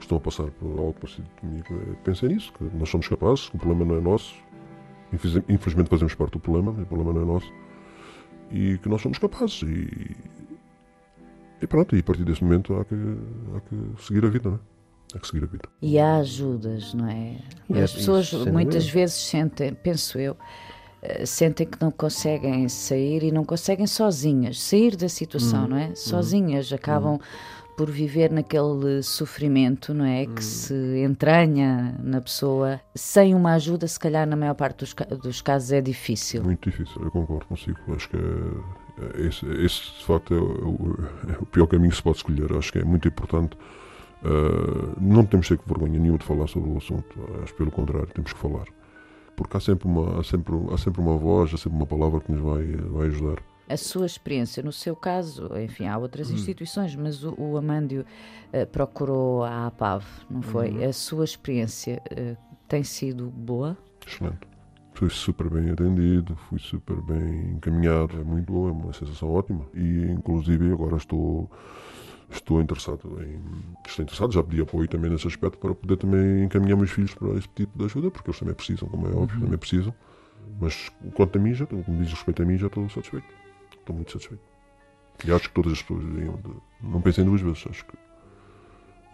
[0.00, 3.56] estão a passar por algo parecido comigo é, pensem nisso, que nós somos capazes, que
[3.56, 4.34] o problema não é nosso.
[5.12, 7.52] Infelizmente fazemos parte do problema, o problema não é nosso.
[8.50, 9.62] E que nós somos capazes.
[9.62, 10.16] E,
[11.60, 14.56] e pronto, e a partir desse momento há que, há que seguir a vida, não
[14.56, 14.73] é?
[15.20, 15.68] Que seguir a vida.
[15.80, 17.36] E há ajudas, não é?
[17.68, 20.36] E As pessoas muitas vezes sentem, penso eu,
[21.02, 25.76] eh, sentem que não conseguem sair e não conseguem sozinhas sair da situação, hum, não
[25.76, 25.88] é?
[25.88, 25.96] Hum.
[25.96, 27.18] Sozinhas hum, acabam
[27.76, 30.24] por viver naquele sofrimento, não é?
[30.24, 30.42] Que hum.
[30.42, 32.80] se entranha na pessoa.
[32.94, 36.42] Sem uma ajuda, se calhar, na maior parte dos, dos casos é difícil.
[36.42, 37.78] Muito difícil, eu concordo consigo.
[37.94, 41.96] Acho que é, é esse, esse, de facto, é o, é o pior caminho que
[41.96, 42.52] se pode escolher.
[42.56, 43.56] Acho que é muito importante
[44.24, 47.04] Uh, não temos que ter vergonha nenhuma de falar sobre o assunto,
[47.42, 48.64] acho pelo contrário, temos que falar.
[49.36, 52.32] Porque há sempre uma, há sempre, há sempre uma voz, há sempre uma palavra que
[52.32, 53.42] nos vai, vai ajudar.
[53.68, 56.34] A sua experiência, no seu caso, enfim, há outras hum.
[56.34, 58.04] instituições, mas o, o Amândio
[58.52, 60.70] uh, procurou a APAV, não foi?
[60.70, 60.88] Hum.
[60.88, 63.76] A sua experiência uh, tem sido boa?
[64.06, 64.54] Excelente.
[64.94, 69.66] Fui super bem atendido, fui super bem encaminhado, é muito bom, é uma sensação ótima.
[69.74, 71.50] E inclusive agora estou
[72.30, 73.40] estou interessado em
[73.86, 77.28] estou interessado, já pedi apoio também nesse aspecto para poder também encaminhar meus filhos para
[77.34, 79.44] esse tipo de ajuda, porque eles também precisam, como é óbvio, uhum.
[79.44, 79.94] também precisam.
[80.60, 83.26] Mas quanto a mim, já, como diz respeito a mim, já estou satisfeito.
[83.72, 84.42] Estou muito satisfeito.
[85.24, 86.50] E acho que todas as pessoas deviam de,
[86.82, 87.96] não pensem duas vezes, acho que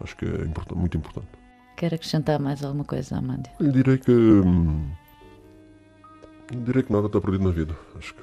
[0.01, 1.27] acho que é importante, muito importante.
[1.77, 3.51] Quer acrescentar mais alguma coisa, Amândia?
[3.59, 4.89] Eu direi que hum,
[6.51, 7.77] direi que nada está perdido na vida.
[7.97, 8.21] Acho que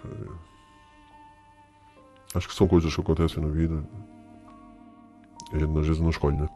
[2.34, 3.82] acho que são coisas que acontecem na vida
[5.52, 6.48] a gente às vezes não escolhe, né?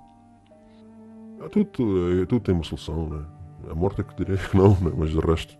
[1.50, 3.24] Tudo, tudo tem uma solução, né?
[3.70, 4.92] A morte é que direi que não, né?
[4.96, 5.56] mas o resto,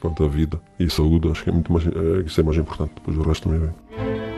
[0.00, 2.92] quanto à vida e saúde, acho que é muito mais, é, isso é mais importante,
[2.94, 4.33] depois o resto também vem.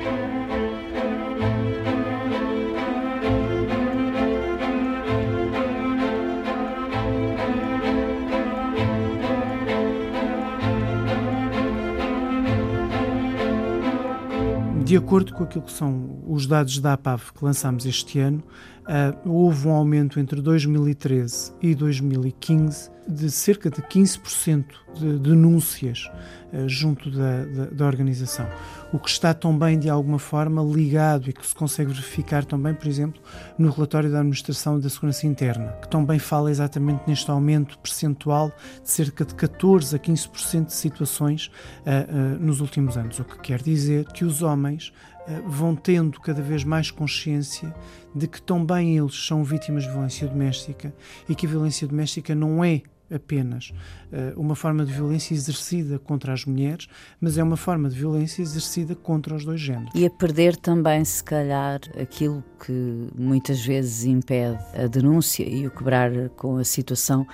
[14.97, 18.43] De acordo com aquilo que são os dados da APAV que lançámos este ano,
[18.87, 24.65] uh, houve um aumento entre 2013 e 2015 de cerca de 15%
[24.95, 26.11] de denúncias
[26.53, 28.49] uh, junto da, da, da, organização.
[28.93, 32.87] O que está também, de alguma forma, ligado e que se consegue verificar também, por
[32.87, 33.21] exemplo,
[33.59, 38.91] no relatório da Administração da Segurança Interna, que também fala exatamente neste aumento percentual de
[38.91, 41.51] cerca de 14% a 15% de situações
[41.83, 43.19] uh, nos últimos anos.
[43.19, 44.93] O que quer dizer que os homens
[45.47, 47.75] vão tendo cada vez mais consciência
[48.15, 50.95] de que também eles são vítimas de violência doméstica
[51.29, 53.73] e que a violência doméstica não é apenas
[54.13, 56.89] uh, uma forma de violência exercida contra as mulheres,
[57.21, 59.93] mas é uma forma de violência exercida contra os dois géneros.
[59.95, 65.71] E a perder também, se calhar, aquilo que muitas vezes impede a denúncia e o
[65.71, 67.27] quebrar com a situação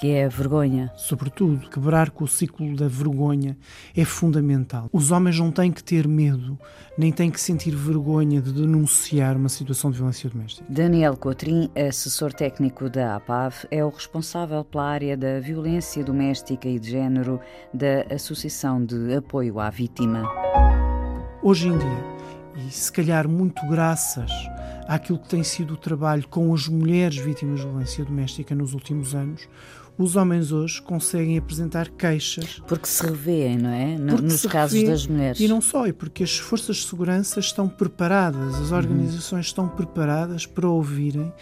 [0.00, 0.90] que é a vergonha.
[0.96, 3.54] Sobretudo, quebrar com o ciclo da vergonha
[3.94, 4.88] é fundamental.
[4.90, 6.58] Os homens não têm que ter medo,
[6.96, 10.64] nem têm que sentir vergonha de denunciar uma situação de violência doméstica.
[10.70, 16.78] Daniel Cotrim, assessor técnico da APAV, é o responsável pela área da violência doméstica e
[16.78, 17.38] de género
[17.74, 20.22] da Associação de Apoio à Vítima.
[21.42, 22.20] Hoje em dia,
[22.66, 24.30] e se calhar muito graças
[24.88, 29.14] àquilo que tem sido o trabalho com as mulheres vítimas de violência doméstica nos últimos
[29.14, 29.48] anos,
[30.02, 32.62] os homens hoje conseguem apresentar queixas.
[32.66, 33.98] Porque se revêem, não é?
[33.98, 35.38] nos casos das mulheres.
[35.38, 38.78] E não só, e porque as forças de segurança estão preparadas, as uhum.
[38.78, 39.50] organizações uhum.
[39.50, 41.32] estão preparadas para ouvirem uh,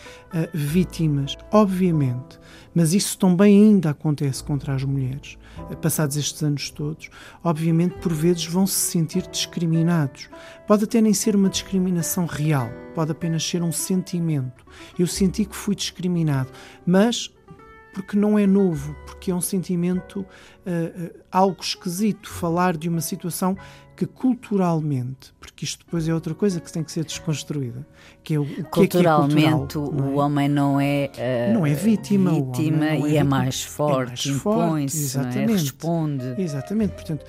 [0.52, 1.36] vítimas.
[1.52, 2.40] Obviamente,
[2.74, 5.38] mas isso também ainda acontece contra as mulheres,
[5.70, 7.10] uh, passados estes anos todos.
[7.44, 10.28] Obviamente, por vezes vão se sentir discriminados.
[10.66, 14.66] Pode até nem ser uma discriminação real, pode apenas ser um sentimento.
[14.98, 16.50] Eu senti que fui discriminado,
[16.84, 17.30] mas
[17.92, 23.00] porque não é novo, porque é um sentimento uh, uh, algo esquisito falar de uma
[23.00, 23.56] situação
[23.96, 27.84] que culturalmente, porque isto depois é outra coisa que tem que ser desconstruída,
[28.22, 30.24] que é o, o culturalmente que é, que é cultural, o é?
[30.24, 31.10] homem não é,
[31.50, 35.46] uh, não é vítima, vítima é e é vítima, é mais forte, é impõe-se, é?
[35.46, 36.40] responde.
[36.40, 37.26] Exatamente, portanto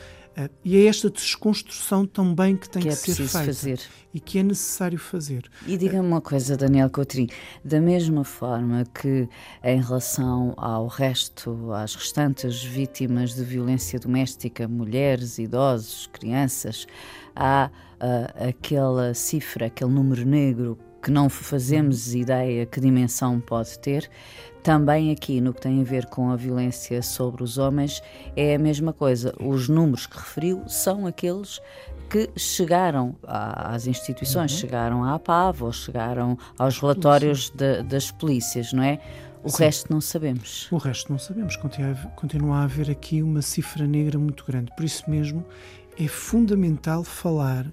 [0.63, 3.79] e é esta desconstrução também que tem que, que é ser feita fazer.
[4.13, 5.49] e que é necessário fazer.
[5.65, 7.29] E diga-me uma coisa, Daniel Coutrinho,
[7.65, 9.27] da mesma forma que
[9.63, 16.85] em relação ao resto, às restantes vítimas de violência doméstica, mulheres, idosos, crianças,
[17.35, 24.09] há uh, aquela cifra, aquele número negro que não fazemos ideia que dimensão pode ter,
[24.63, 28.01] também aqui no que tem a ver com a violência sobre os homens
[28.35, 29.33] é a mesma coisa.
[29.39, 31.61] Os números que referiu são aqueles
[32.09, 34.57] que chegaram às instituições, uhum.
[34.57, 38.99] chegaram à APAV ou chegaram aos relatórios de, das polícias, não é?
[39.43, 39.63] O Sim.
[39.63, 40.67] resto não sabemos.
[40.71, 41.55] O resto não sabemos.
[41.55, 44.71] Continua, continua a haver aqui uma cifra negra muito grande.
[44.75, 45.45] Por isso mesmo
[45.97, 47.65] é fundamental falar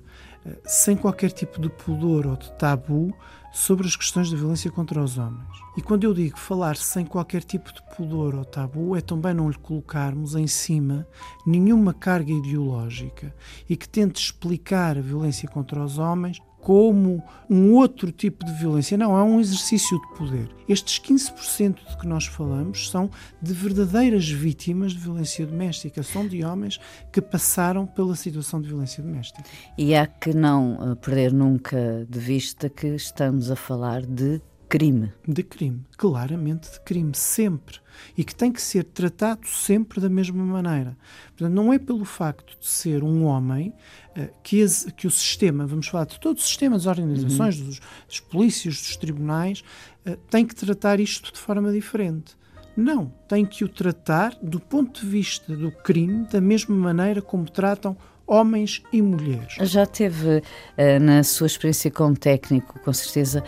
[0.45, 3.13] eh, sem qualquer tipo de pudor ou de tabu
[3.57, 5.49] sobre as questões da violência contra os homens.
[5.79, 9.49] E quando eu digo falar sem qualquer tipo de pudor ou tabu, é também não
[9.49, 11.09] lhe colocarmos em cima
[11.47, 13.35] nenhuma carga ideológica
[13.67, 18.99] e que tente explicar a violência contra os homens como um outro tipo de violência.
[18.99, 20.51] Não, é um exercício de poder.
[20.69, 23.09] Estes 15% de que nós falamos são
[23.41, 26.81] de verdadeiras vítimas de violência doméstica, são de homens
[27.13, 29.45] que passaram pela situação de violência doméstica.
[29.79, 35.13] E há que não eh, perder nunca de vista que estamos a falar de crime.
[35.27, 37.79] De crime, claramente de crime, sempre.
[38.17, 40.97] E que tem que ser tratado sempre da mesma maneira.
[41.29, 43.73] Portanto, não é pelo facto de ser um homem
[44.17, 44.65] uh, que,
[44.97, 47.67] que, o sistema, vamos falar de todo o sistema, das organizações, uhum.
[47.67, 49.63] dos, dos polícias, dos tribunais,
[50.07, 52.37] uh, tem que tratar isto de forma diferente.
[52.77, 57.51] Não, tem que o tratar do ponto de vista do crime da mesma maneira como
[57.51, 57.97] tratam
[58.27, 59.55] homens e mulheres.
[59.63, 60.43] Já teve,
[60.77, 63.43] eh, na sua experiência como técnico, com certeza,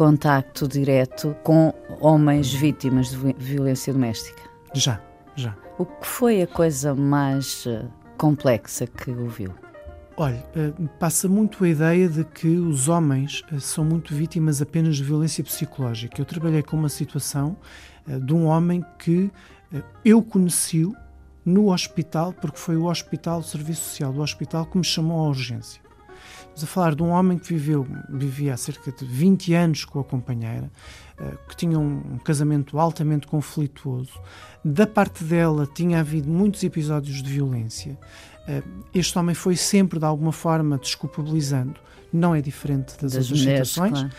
[0.00, 4.40] contacto direto com homens vítimas de violência doméstica?
[4.72, 4.98] Já,
[5.36, 5.54] já.
[5.76, 7.84] O que foi a coisa mais eh,
[8.16, 9.52] complexa que ouviu?
[10.16, 15.04] Olha, eh, passa muito a ideia de que os homens são muito vítimas apenas de
[15.04, 16.18] violência psicológica.
[16.18, 17.54] Eu trabalhei com uma situação
[18.06, 19.30] de um homem que
[20.02, 20.90] eu conheci
[21.44, 25.28] no hospital, porque foi o hospital, o serviço social do hospital, que me chamou à
[25.28, 25.82] urgência.
[26.54, 30.00] Estamos a falar de um homem que viveu, vivia há cerca de 20 anos com
[30.00, 30.70] a companheira,
[31.18, 34.20] eh, que tinha um casamento altamente conflituoso.
[34.64, 37.96] Da parte dela tinha havido muitos episódios de violência.
[38.48, 41.80] Eh, este homem foi sempre, de alguma forma, desculpabilizando.
[42.12, 44.00] Não é diferente das, das outras mulheres, situações.
[44.00, 44.14] Claro.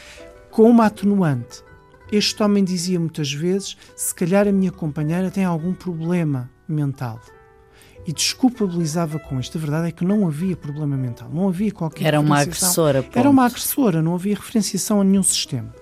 [0.50, 1.64] Com uma atenuante.
[2.12, 7.20] Este homem dizia muitas vezes: se calhar a minha companheira tem algum problema mental.
[8.06, 9.58] E desculpabilizava com isto.
[9.58, 13.04] A verdade é que não havia problema mental, não havia qualquer Era uma agressora.
[13.04, 13.18] Ponto.
[13.18, 15.74] Era uma agressora, não havia referenciação a nenhum sistema.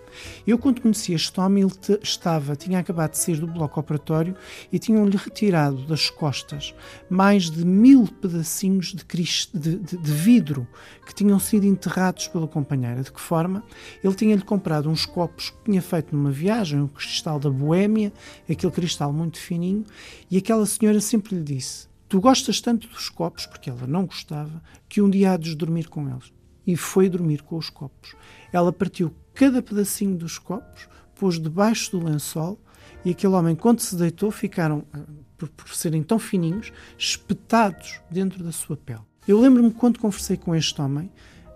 [0.45, 4.35] Eu, quando conheci este homem, ele estava, tinha acabado de sair do bloco operatório
[4.71, 6.73] e tinham-lhe retirado das costas
[7.09, 9.05] mais de mil pedacinhos de,
[9.53, 10.67] de, de, de, vidro
[11.05, 13.01] que tinham sido enterrados pela companheira.
[13.01, 13.63] De que forma?
[14.03, 18.11] Ele tinha-lhe comprado uns copos que tinha feito numa viagem, um cristal da Boémia,
[18.49, 19.85] aquele cristal muito fininho,
[20.29, 24.61] e aquela senhora sempre lhe disse: Tu gostas tanto dos copos, porque ela não gostava,
[24.89, 26.33] que um dia há de dormir com eles.
[26.65, 28.15] E foi dormir com os copos.
[28.51, 32.59] Ela partiu cada pedacinho dos copos, pôs debaixo do lençol
[33.05, 34.99] e aquele homem, quando se deitou, ficaram, ah,
[35.37, 39.01] por, por serem tão fininhos, espetados dentro da sua pele.
[39.27, 41.11] Eu lembro-me quando conversei com este homem,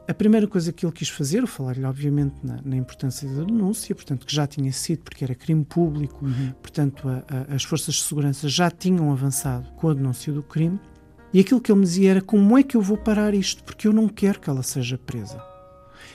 [0.07, 4.25] a primeira coisa que ele quis fazer, falar-lhe obviamente na, na, importância da denúncia, portanto
[4.25, 6.53] que já tinha sido, porque era crime público, uhum.
[6.61, 10.79] portanto a, a, as forças de segurança já tinham avançado com a denúncia do crime,
[11.33, 13.87] e aquilo que ele me dizia era como é que eu vou parar isto, porque
[13.87, 15.41] eu não quero que ela seja presa.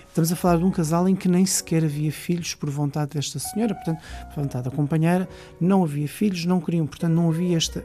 [0.09, 3.39] Estamos a falar de um casal em que nem sequer havia filhos por vontade desta
[3.39, 5.29] senhora, portanto, por vontade da companheira,
[5.61, 7.85] não havia filhos, não queriam, portanto, não havia esta,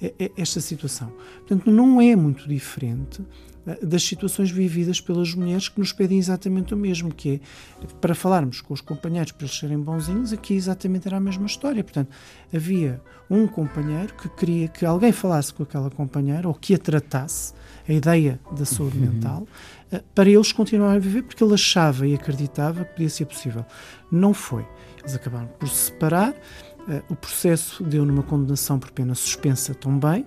[0.00, 1.12] eh, eh, esta situação.
[1.46, 3.22] Portanto, não é muito diferente
[3.82, 7.40] das situações vividas pelas mulheres que nos pedem exatamente o mesmo, que
[7.82, 11.46] é para falarmos com os companheiros para eles serem bonzinhos, aqui exatamente era a mesma
[11.46, 11.82] história.
[11.82, 12.10] Portanto,
[12.54, 13.00] havia
[13.30, 17.54] um companheiro que queria que alguém falasse com aquela companheira ou que a tratasse,
[17.88, 19.06] a ideia da saúde uhum.
[19.06, 19.48] mental,
[19.90, 23.64] eh, para eles continuarem a viver, porque ele achava e acreditava que podia ser possível.
[24.10, 24.66] Não foi.
[25.00, 26.34] Eles acabaram por se separar.
[26.86, 30.22] Uh, o processo deu numa condenação por pena suspensa também.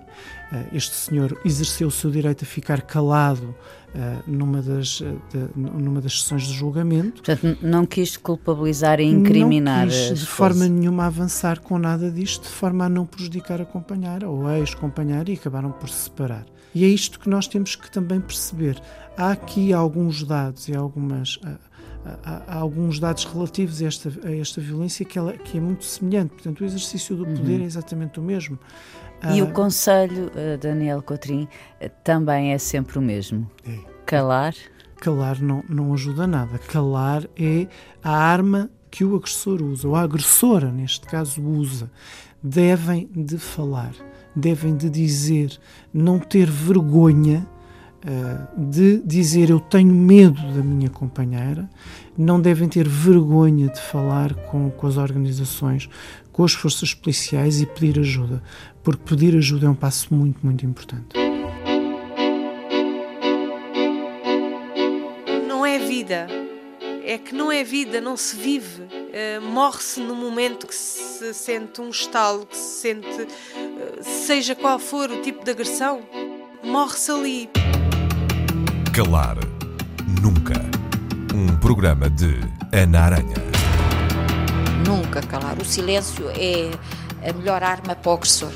[0.51, 3.53] Uh, este senhor exerceu o seu direito a ficar calado
[3.93, 7.21] uh, numa, das, de, numa das sessões de julgamento.
[7.21, 9.85] Portanto, não quis culpabilizar e incriminar.
[9.85, 13.65] Não quis de forma nenhuma avançar com nada disto, de forma a não prejudicar a
[13.65, 16.45] companheira ou a ex-companheira e acabaram por se separar.
[16.73, 18.81] E é isto que nós temos que também perceber.
[19.15, 21.39] Há aqui alguns dados e algumas.
[22.23, 25.85] Há, há, alguns dados relativos a esta, a esta violência que, ela, que é muito
[25.85, 26.29] semelhante.
[26.31, 27.63] Portanto, o exercício do poder uhum.
[27.63, 28.59] é exatamente o mesmo.
[29.33, 31.47] E ah, o conselho, uh, Daniel Cotrim,
[32.03, 33.49] também é sempre o mesmo.
[33.67, 33.77] É.
[34.05, 34.53] Calar?
[34.97, 36.57] Calar não, não ajuda nada.
[36.59, 37.67] Calar é
[38.03, 41.89] a arma que o agressor usa, ou a agressora, neste caso, usa.
[42.43, 43.93] Devem de falar
[44.37, 45.59] devem de dizer,
[45.91, 47.47] não ter vergonha
[48.55, 51.69] de dizer eu tenho medo da minha companheira,
[52.17, 55.89] não devem ter vergonha de falar com, com as organizações,
[56.31, 58.41] com as forças policiais e pedir ajuda,
[58.83, 61.17] porque pedir ajuda é um passo muito, muito importante.
[65.47, 66.27] Não é vida
[67.07, 68.83] é que não é vida, não se vive.
[68.83, 74.77] Uh, Morre-se no momento que se sente um estalo, que se sente, uh, seja qual
[74.77, 76.01] for o tipo de agressão,
[76.61, 77.49] morre-se ali.
[78.97, 79.37] Calar
[80.23, 80.59] Nunca.
[81.31, 82.39] Um programa de
[82.73, 83.35] Ana Aranha.
[84.83, 85.55] Nunca calar.
[85.59, 86.71] O silêncio é
[87.29, 88.49] a melhor arma para o agressor.